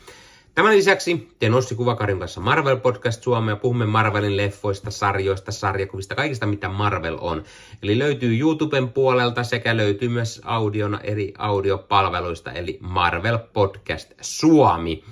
Tämän 0.58 0.76
lisäksi 0.76 1.28
teen 1.38 1.54
Ossi 1.54 1.74
Kuvakarin 1.74 2.18
kanssa 2.18 2.40
Marvel 2.40 2.76
Podcast 2.76 3.22
Suomea. 3.22 3.56
Puhumme 3.56 3.86
Marvelin 3.86 4.36
leffoista, 4.36 4.90
sarjoista, 4.90 5.52
sarjakuvista, 5.52 6.14
kaikista 6.14 6.46
mitä 6.46 6.68
Marvel 6.68 7.18
on. 7.20 7.42
Eli 7.82 7.98
löytyy 7.98 8.38
YouTuben 8.38 8.88
puolelta 8.88 9.44
sekä 9.44 9.76
löytyy 9.76 10.08
myös 10.08 10.40
audiona 10.44 11.00
eri 11.00 11.34
audiopalveluista, 11.38 12.52
eli 12.52 12.78
Marvel 12.80 13.38
Podcast 13.52 14.12
Suomi. 14.20 15.04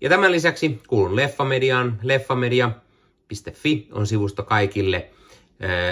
Ja 0.00 0.08
tämän 0.08 0.32
lisäksi 0.32 0.80
kuulun 0.88 1.16
Leffamediaan. 1.16 1.98
Leffamedia 2.02 2.70
Fi 3.52 3.88
on 3.92 4.06
sivusto 4.06 4.42
kaikille 4.42 5.10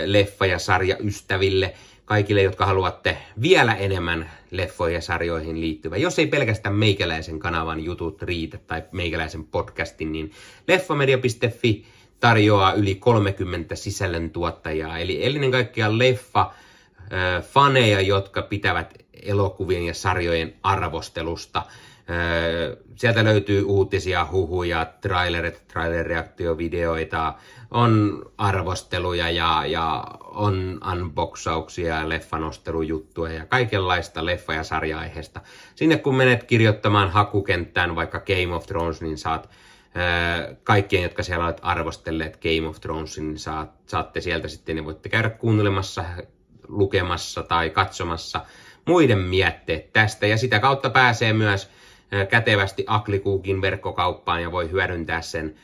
leffa- 0.06 0.46
ja 0.46 0.58
sarjaystäville, 0.58 1.74
kaikille, 2.12 2.42
jotka 2.42 2.66
haluatte 2.66 3.18
vielä 3.42 3.74
enemmän 3.74 4.30
leffoihin 4.50 4.94
ja 4.94 5.00
sarjoihin 5.00 5.60
liittyvä. 5.60 5.96
Jos 5.96 6.18
ei 6.18 6.26
pelkästään 6.26 6.74
meikäläisen 6.74 7.38
kanavan 7.38 7.84
jutut 7.84 8.22
riitä 8.22 8.58
tai 8.58 8.82
meikäläisen 8.92 9.44
podcastin, 9.44 10.12
niin 10.12 10.32
leffamedia.fi 10.68 11.84
tarjoaa 12.20 12.72
yli 12.72 12.94
30 12.94 13.76
sisällöntuottajaa, 13.76 14.98
eli 14.98 15.26
ennen 15.26 15.50
kaikkea 15.50 15.98
leffa 15.98 16.52
faneja, 17.42 18.00
jotka 18.00 18.42
pitävät 18.42 18.94
elokuvien 19.22 19.86
ja 19.86 19.94
sarjojen 19.94 20.54
arvostelusta 20.62 21.62
Sieltä 22.96 23.24
löytyy 23.24 23.62
uutisia, 23.64 24.26
huhuja, 24.32 24.86
trailerit, 25.00 25.62
trailer-reaktiovideoita, 25.68 27.34
on 27.72 28.22
arvosteluja 28.38 29.30
ja, 29.30 29.62
ja 29.66 30.04
on 30.22 30.80
unboxauksia 30.92 31.96
ja 31.96 32.08
leffanostelujuttuja 32.08 33.32
ja 33.32 33.46
kaikenlaista 33.46 34.26
leffa- 34.26 34.54
ja 34.54 34.64
sarja-aiheesta. 34.64 35.40
Sinne 35.74 35.96
kun 35.96 36.14
menet 36.14 36.44
kirjoittamaan 36.44 37.10
hakukenttään 37.10 37.96
vaikka 37.96 38.20
Game 38.20 38.54
of 38.54 38.66
Thrones, 38.66 39.00
niin 39.00 39.18
saat 39.18 39.50
kaikkien, 40.64 41.02
jotka 41.02 41.22
siellä 41.22 41.44
olet 41.44 41.60
arvostelleet 41.62 42.38
Game 42.42 42.68
of 42.68 42.80
Thronesin, 42.80 43.28
niin 43.28 43.38
saat, 43.38 43.70
saatte 43.86 44.20
sieltä 44.20 44.48
sitten, 44.48 44.76
niin 44.76 44.84
voitte 44.84 45.08
käydä 45.08 45.30
kuuntelemassa, 45.30 46.04
lukemassa 46.68 47.42
tai 47.42 47.70
katsomassa 47.70 48.40
muiden 48.86 49.18
mietteet 49.18 49.92
tästä. 49.92 50.26
Ja 50.26 50.36
sitä 50.36 50.58
kautta 50.58 50.90
pääsee 50.90 51.32
myös 51.32 51.70
kätevästi 52.30 52.84
Aklikuukin 52.86 53.62
verkkokauppaan 53.62 54.42
ja 54.42 54.52
voi 54.52 54.70
hyödyntää 54.70 55.22
sen 55.22 55.54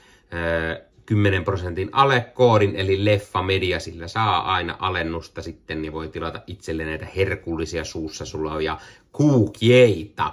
10 1.09 1.45
prosentin 1.45 1.89
alekoodin, 1.93 2.77
eli 2.77 3.05
Leffa 3.05 3.43
Media, 3.43 3.81
sillä 3.81 4.09
saa 4.09 4.55
aina 4.55 4.77
alennusta 4.79 5.43
sitten, 5.43 5.83
niin 5.83 5.93
voi 5.93 6.09
tilata 6.09 6.43
itselle 6.47 6.85
näitä 6.85 7.07
herkullisia 7.17 7.85
suussa 7.85 8.25
sulavia 8.27 8.79
kuukjeita. 9.13 10.33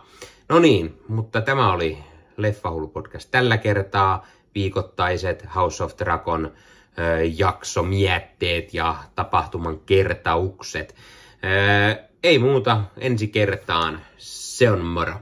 No 0.49 0.59
niin, 0.59 0.99
mutta 1.07 1.41
tämä 1.41 1.73
oli 1.73 1.97
Leffahullu 2.38 2.88
podcast 2.88 3.31
tällä 3.31 3.57
kertaa. 3.57 4.27
Viikoittaiset 4.55 5.45
House 5.55 5.83
of 5.83 5.93
Dragon 5.97 6.51
jaksomietteet 7.38 8.73
ja 8.73 8.95
tapahtuman 9.15 9.79
kertaukset. 9.79 10.95
Ei 12.23 12.39
muuta, 12.39 12.81
ensi 12.97 13.27
kertaan. 13.27 13.99
Se 14.17 14.71
on 14.71 14.85
moro. 14.85 15.13